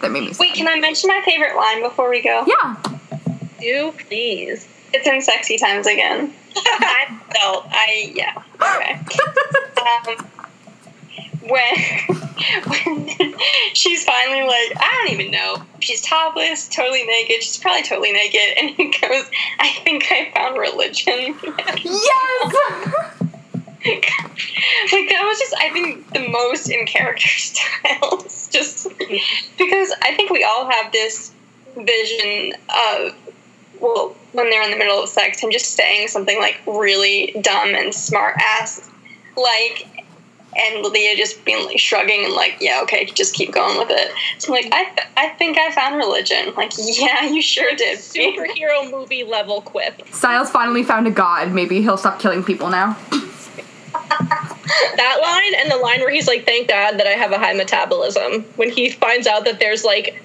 that 0.00 0.12
made 0.12 0.22
me 0.22 0.32
sad. 0.32 0.38
Wait, 0.38 0.54
can 0.54 0.68
I 0.68 0.78
mention 0.78 1.08
my 1.08 1.20
favorite 1.24 1.56
line 1.56 1.82
before 1.82 2.08
we 2.08 2.22
go? 2.22 2.46
yeah. 2.46 2.76
do 3.58 3.92
please 4.06 4.68
It's 4.94 5.08
in 5.08 5.20
sexy 5.20 5.58
times 5.58 5.88
again. 5.88 6.32
I 6.56 7.18
felt 7.32 7.66
I 7.68 8.12
yeah 8.14 8.40
okay. 8.62 9.00
um, 10.12 10.39
when 11.42 11.74
when 12.66 13.34
she's 13.74 14.04
finally 14.04 14.42
like 14.42 14.72
I 14.76 15.04
don't 15.04 15.20
even 15.20 15.30
know 15.30 15.62
she's 15.80 16.02
topless, 16.02 16.68
totally 16.68 17.04
naked. 17.04 17.42
She's 17.42 17.58
probably 17.58 17.82
totally 17.82 18.12
naked, 18.12 18.56
and 18.58 18.70
he 18.70 18.90
goes, 18.90 19.30
"I 19.58 19.72
think 19.84 20.06
I 20.10 20.30
found 20.34 20.58
religion." 20.58 21.36
Yes. 21.82 22.54
like 24.92 25.08
that 25.08 25.24
was 25.24 25.38
just 25.38 25.54
I 25.58 25.70
think 25.70 26.12
the 26.12 26.28
most 26.28 26.68
in 26.68 26.86
character 26.86 27.28
stiles, 27.28 28.48
just 28.48 28.88
because 29.58 29.92
I 30.02 30.14
think 30.14 30.30
we 30.30 30.44
all 30.44 30.70
have 30.70 30.92
this 30.92 31.32
vision 31.76 32.54
of 32.68 33.14
well 33.80 34.14
when 34.32 34.50
they're 34.50 34.62
in 34.62 34.70
the 34.70 34.76
middle 34.76 35.02
of 35.02 35.08
sex, 35.08 35.40
him 35.40 35.50
just 35.50 35.74
saying 35.74 36.08
something 36.08 36.38
like 36.38 36.60
really 36.66 37.34
dumb 37.40 37.74
and 37.74 37.94
smart 37.94 38.36
ass, 38.38 38.88
like. 39.36 39.99
And 40.56 40.82
Lydia 40.84 41.16
just 41.16 41.44
being 41.44 41.64
like 41.66 41.78
shrugging 41.78 42.24
and 42.24 42.34
like, 42.34 42.56
yeah, 42.60 42.80
okay, 42.82 43.04
just 43.04 43.34
keep 43.34 43.52
going 43.52 43.78
with 43.78 43.88
it. 43.90 44.10
So 44.38 44.48
I'm 44.54 44.62
like, 44.62 44.72
I, 44.74 44.84
th- 44.84 45.08
I 45.16 45.28
think 45.30 45.56
I 45.58 45.70
found 45.70 45.96
religion. 45.96 46.52
Like, 46.56 46.72
yeah, 46.76 47.24
you 47.26 47.40
sure 47.40 47.74
did. 47.76 47.98
superhero 47.98 48.90
movie 48.90 49.22
level 49.24 49.62
quip 49.62 50.02
Stiles 50.10 50.50
finally 50.50 50.82
found 50.82 51.06
a 51.06 51.10
god. 51.10 51.52
Maybe 51.52 51.80
he'll 51.82 51.96
stop 51.96 52.18
killing 52.18 52.42
people 52.44 52.68
now. 52.68 52.96
that 54.96 55.18
line 55.22 55.60
and 55.62 55.70
the 55.70 55.76
line 55.76 56.00
where 56.00 56.10
he's 56.10 56.26
like 56.28 56.44
thank 56.44 56.68
god 56.68 56.98
that 56.98 57.06
i 57.06 57.10
have 57.10 57.32
a 57.32 57.38
high 57.38 57.52
metabolism 57.54 58.42
when 58.56 58.70
he 58.70 58.90
finds 58.90 59.26
out 59.26 59.44
that 59.44 59.58
there's 59.58 59.84
like 59.84 60.22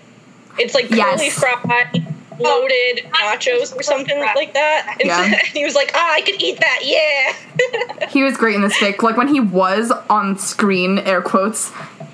it's 0.58 0.74
like 0.74 0.90
Yes. 0.90 1.18
curly 1.20 1.30
fried 1.30 2.15
loaded 2.40 3.06
nachos 3.12 3.76
or 3.76 3.84
something 3.84 4.20
like 4.20 4.54
that 4.54 4.98
and, 5.00 5.08
Yeah. 5.08 5.36
he 5.54 5.64
was 5.64 5.76
like 5.76 5.92
ah 5.94 6.14
i 6.14 6.22
could 6.22 6.42
eat 6.42 6.60
that 6.60 6.80
yeah 6.84 8.08
He 8.10 8.24
was 8.24 8.38
great 8.38 8.56
in 8.56 8.62
this 8.62 8.78
fic. 8.78 9.02
Like 9.02 9.18
when 9.18 9.28
he 9.28 9.40
was 9.40 9.92
on 10.10 10.38
screen, 10.38 11.00
air 11.00 11.22
quotes, 11.22 11.72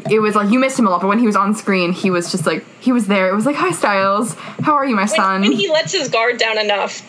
it 0.10 0.20
was 0.20 0.36
like 0.36 0.52
you 0.52 0.58
missed 0.58 0.80
him 0.80 0.88
a 0.88 0.90
lot, 0.90 1.02
but 1.02 1.08
when 1.08 1.20
he 1.20 1.26
was 1.26 1.36
on 1.36 1.54
screen, 1.54 1.92
he 1.92 2.10
was 2.10 2.32
just 2.32 2.46
like 2.46 2.64
he 2.80 2.92
was 2.92 3.08
there. 3.08 3.30
It 3.30 3.36
was 3.36 3.46
like, 3.46 3.56
"Hi, 3.56 3.72
Stiles. 3.72 4.36
How 4.64 4.74
are 4.74 4.86
you, 4.86 4.96
my 4.96 5.02
when, 5.02 5.08
son?" 5.10 5.44
And 5.44 5.54
he 5.54 5.70
lets 5.70 5.92
his 5.92 6.10
guard 6.10 6.38
down 6.38 6.58
enough 6.58 7.02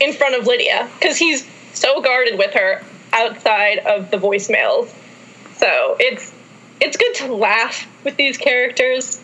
in 0.00 0.12
front 0.12 0.34
of 0.34 0.46
lydia 0.46 0.88
because 0.98 1.16
he's 1.16 1.46
so 1.72 2.00
guarded 2.00 2.38
with 2.38 2.52
her 2.54 2.82
outside 3.12 3.78
of 3.78 4.10
the 4.10 4.16
voicemails 4.16 4.92
so 5.56 5.96
it's 5.98 6.32
it's 6.80 6.96
good 6.96 7.14
to 7.14 7.34
laugh 7.34 7.86
with 8.04 8.16
these 8.16 8.36
characters 8.36 9.20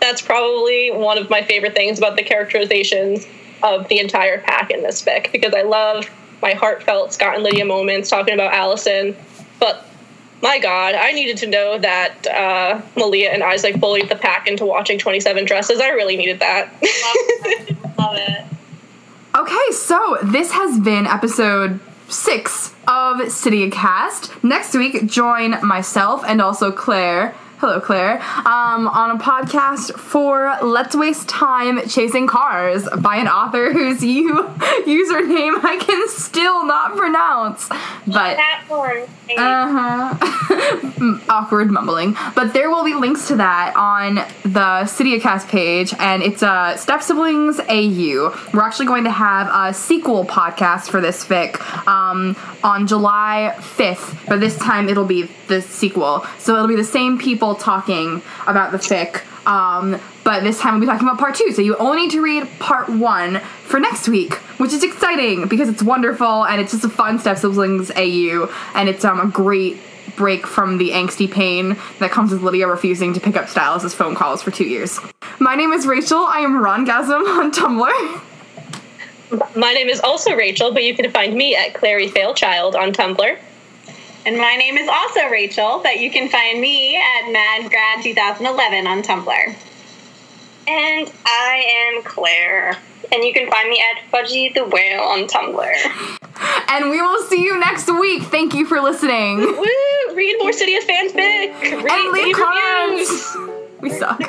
that's 0.00 0.22
probably 0.22 0.90
one 0.90 1.18
of 1.18 1.30
my 1.30 1.42
favorite 1.42 1.74
things 1.74 1.98
about 1.98 2.16
the 2.16 2.22
characterizations 2.22 3.26
of 3.62 3.88
the 3.88 3.98
entire 3.98 4.40
pack 4.40 4.70
in 4.70 4.82
this 4.82 5.02
fic 5.02 5.32
because 5.32 5.54
I 5.54 5.62
love 5.62 6.08
my 6.42 6.52
heartfelt 6.52 7.12
Scott 7.12 7.34
and 7.34 7.42
Lydia 7.42 7.64
moments 7.64 8.10
talking 8.10 8.34
about 8.34 8.52
Allison. 8.52 9.16
But 9.58 9.86
my 10.42 10.58
God, 10.58 10.94
I 10.94 11.12
needed 11.12 11.38
to 11.38 11.46
know 11.46 11.78
that 11.78 12.26
uh, 12.26 12.80
Malia 12.96 13.30
and 13.30 13.42
Isaac 13.42 13.80
bullied 13.80 14.08
the 14.08 14.16
pack 14.16 14.46
into 14.46 14.66
watching 14.66 14.98
27 14.98 15.44
Dresses. 15.46 15.80
I 15.80 15.88
really 15.88 16.16
needed 16.16 16.40
that. 16.40 16.70
Love 17.98 18.16
it. 18.16 18.44
Okay, 19.34 19.72
so 19.72 20.18
this 20.22 20.52
has 20.52 20.78
been 20.80 21.06
episode 21.06 21.80
six 22.08 22.68
of 22.86 23.18
Stydia 23.28 23.72
Cast. 23.72 24.42
Next 24.44 24.74
week, 24.74 25.06
join 25.06 25.56
myself 25.66 26.22
and 26.26 26.40
also 26.40 26.70
Claire. 26.70 27.34
Hello, 27.58 27.80
Claire. 27.80 28.20
Um, 28.44 28.86
on 28.86 29.12
a 29.12 29.18
podcast 29.18 29.98
for 29.98 30.58
Let's 30.62 30.94
Waste 30.94 31.26
Time 31.26 31.88
Chasing 31.88 32.26
Cars 32.26 32.86
by 32.98 33.16
an 33.16 33.28
author 33.28 33.72
whose 33.72 34.04
you 34.04 34.42
username 34.84 35.64
I 35.64 35.78
can 35.80 36.06
still 36.08 36.66
not 36.66 36.98
pronounce. 36.98 37.66
But 38.06 38.36
one. 38.68 39.06
uh-huh. 39.38 41.20
awkward 41.30 41.70
mumbling. 41.70 42.14
But 42.34 42.52
there 42.52 42.70
will 42.70 42.84
be 42.84 42.94
links 42.94 43.28
to 43.28 43.36
that 43.36 43.74
on 43.74 44.16
the 44.42 44.84
StydiaCast 44.84 45.48
page, 45.48 45.94
and 45.98 46.22
it's 46.22 46.42
uh, 46.42 46.76
Step 46.76 47.02
Siblings 47.02 47.58
AU. 47.58 48.34
We're 48.52 48.62
actually 48.62 48.86
going 48.86 49.04
to 49.04 49.10
have 49.10 49.48
a 49.52 49.72
sequel 49.72 50.26
podcast 50.26 50.90
for 50.90 51.00
this 51.00 51.24
fic 51.24 51.58
um, 51.86 52.36
on 52.62 52.86
July 52.86 53.54
5th, 53.56 54.28
but 54.28 54.40
this 54.40 54.58
time 54.58 54.88
it'll 54.88 55.04
be 55.06 55.30
the 55.48 55.62
sequel. 55.62 56.24
So 56.38 56.54
it'll 56.54 56.68
be 56.68 56.76
the 56.76 56.84
same 56.84 57.18
people 57.18 57.45
talking 57.54 58.22
about 58.46 58.72
the 58.72 58.78
fic. 58.78 59.22
Um, 59.46 60.00
but 60.24 60.42
this 60.42 60.58
time 60.58 60.74
we'll 60.74 60.80
be 60.80 60.86
talking 60.86 61.06
about 61.06 61.18
part 61.18 61.36
two. 61.36 61.52
So 61.52 61.62
you 61.62 61.76
only 61.76 62.02
need 62.02 62.10
to 62.12 62.20
read 62.20 62.48
part 62.58 62.88
one 62.88 63.38
for 63.38 63.78
next 63.78 64.08
week, 64.08 64.34
which 64.58 64.72
is 64.72 64.82
exciting 64.82 65.46
because 65.46 65.68
it's 65.68 65.82
wonderful 65.82 66.44
and 66.44 66.60
it's 66.60 66.72
just 66.72 66.84
a 66.84 66.88
fun 66.88 67.18
Step 67.18 67.38
Siblings 67.38 67.90
AU, 67.92 68.52
and 68.74 68.88
it's 68.88 69.04
um, 69.04 69.20
a 69.20 69.30
great 69.30 69.78
break 70.16 70.46
from 70.46 70.78
the 70.78 70.90
angsty 70.90 71.30
pain 71.30 71.76
that 72.00 72.10
comes 72.10 72.32
with 72.32 72.42
Lydia 72.42 72.66
refusing 72.66 73.12
to 73.14 73.20
pick 73.20 73.36
up 73.36 73.48
Stiles' 73.48 73.94
phone 73.94 74.14
calls 74.14 74.42
for 74.42 74.50
two 74.50 74.64
years. 74.64 74.98
My 75.38 75.54
name 75.54 75.72
is 75.72 75.86
Rachel. 75.86 76.18
I 76.18 76.40
am 76.40 76.56
Ron 76.56 76.86
Rongasm 76.86 77.38
on 77.38 77.52
Tumblr. 77.52 78.22
my 79.56 79.72
name 79.72 79.88
is 79.88 80.00
also 80.00 80.34
Rachel, 80.34 80.72
but 80.72 80.84
you 80.84 80.96
can 80.96 81.10
find 81.10 81.34
me 81.34 81.54
at 81.54 81.74
Clary 81.74 82.08
Failchild 82.08 82.74
on 82.74 82.92
Tumblr. 82.92 83.38
And 84.26 84.38
my 84.38 84.56
name 84.56 84.76
is 84.76 84.88
also 84.88 85.28
Rachel, 85.30 85.78
but 85.84 86.00
you 86.00 86.10
can 86.10 86.28
find 86.28 86.60
me 86.60 86.96
at 86.96 87.32
MadGrad2011 87.32 88.84
on 88.84 89.02
Tumblr. 89.04 89.54
And 90.66 91.12
I 91.24 91.92
am 91.94 92.02
Claire. 92.02 92.76
And 93.12 93.22
you 93.22 93.32
can 93.32 93.48
find 93.48 93.68
me 93.68 93.80
at 93.80 94.02
Fudgy 94.10 94.52
the 94.52 94.64
Whale 94.64 95.00
on 95.02 95.28
Tumblr. 95.28 96.16
And 96.68 96.90
we 96.90 97.00
will 97.00 97.22
see 97.22 97.42
you 97.42 97.58
next 97.58 97.88
week. 97.88 98.24
Thank 98.24 98.52
you 98.52 98.66
for 98.66 98.80
listening. 98.80 99.38
Woo! 99.38 100.14
Read 100.14 100.36
more 100.40 100.50
Stydia 100.50 100.80
fanfic. 100.80 101.60
Read, 101.62 101.86
and 101.88 102.12
leave 102.12 102.24
leave 102.26 102.36
comments. 102.36 103.34
reviews. 103.36 103.80
We 103.80 103.90
suck. 103.90 104.20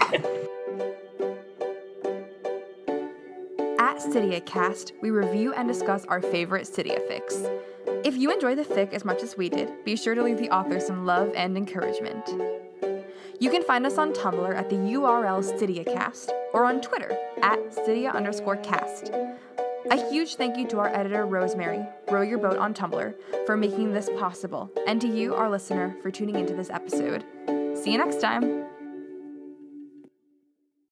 At 3.80 3.98
Stydia 3.98 4.46
Cast, 4.46 4.94
we 5.02 5.10
review 5.10 5.54
and 5.54 5.68
discuss 5.68 6.06
our 6.06 6.22
favorite 6.22 6.66
Stydia 6.66 7.06
fics. 7.10 7.44
If 8.04 8.16
you 8.18 8.32
enjoy 8.32 8.56
the 8.56 8.64
fic 8.64 8.94
as 8.94 9.06
much 9.06 9.24
as 9.24 9.38
we 9.38 9.50
did, 9.50 9.84
be 9.86 9.96
sure 9.96 10.16
to 10.16 10.24
leave 10.24 10.38
the 10.38 10.50
author 10.50 10.80
some 10.80 11.06
love 11.06 11.32
and 11.36 11.56
encouragement. 11.58 12.28
You 13.40 13.50
can 13.50 13.64
find 13.64 13.86
us 13.86 13.98
on 13.98 14.14
Tumblr 14.14 14.56
at 14.56 14.70
the 14.70 14.76
URL 14.76 15.44
StydiaCast 15.44 16.30
or 16.54 16.66
on 16.66 16.82
Twitter 16.82 17.18
at 17.42 17.60
Stydia 17.72 18.14
underscore 18.14 18.58
cast. 18.58 19.12
A 19.90 20.10
huge 20.10 20.36
thank 20.36 20.58
you 20.58 20.68
to 20.68 20.80
our 20.80 20.90
editor, 20.90 21.26
Rosemary, 21.26 21.86
Row 22.10 22.22
Your 22.22 22.40
Boat 22.40 22.58
on 22.58 22.74
Tumblr, 22.74 23.14
for 23.46 23.56
making 23.56 23.94
this 23.94 24.10
possible, 24.18 24.70
and 24.86 25.00
to 25.00 25.08
you, 25.08 25.34
our 25.34 25.50
listener, 25.50 25.96
for 26.02 26.12
tuning 26.12 26.36
into 26.36 26.54
this 26.56 26.70
episode. 26.70 27.24
See 27.78 27.92
you 27.92 27.98
next 27.98 28.20
time. 28.20 28.66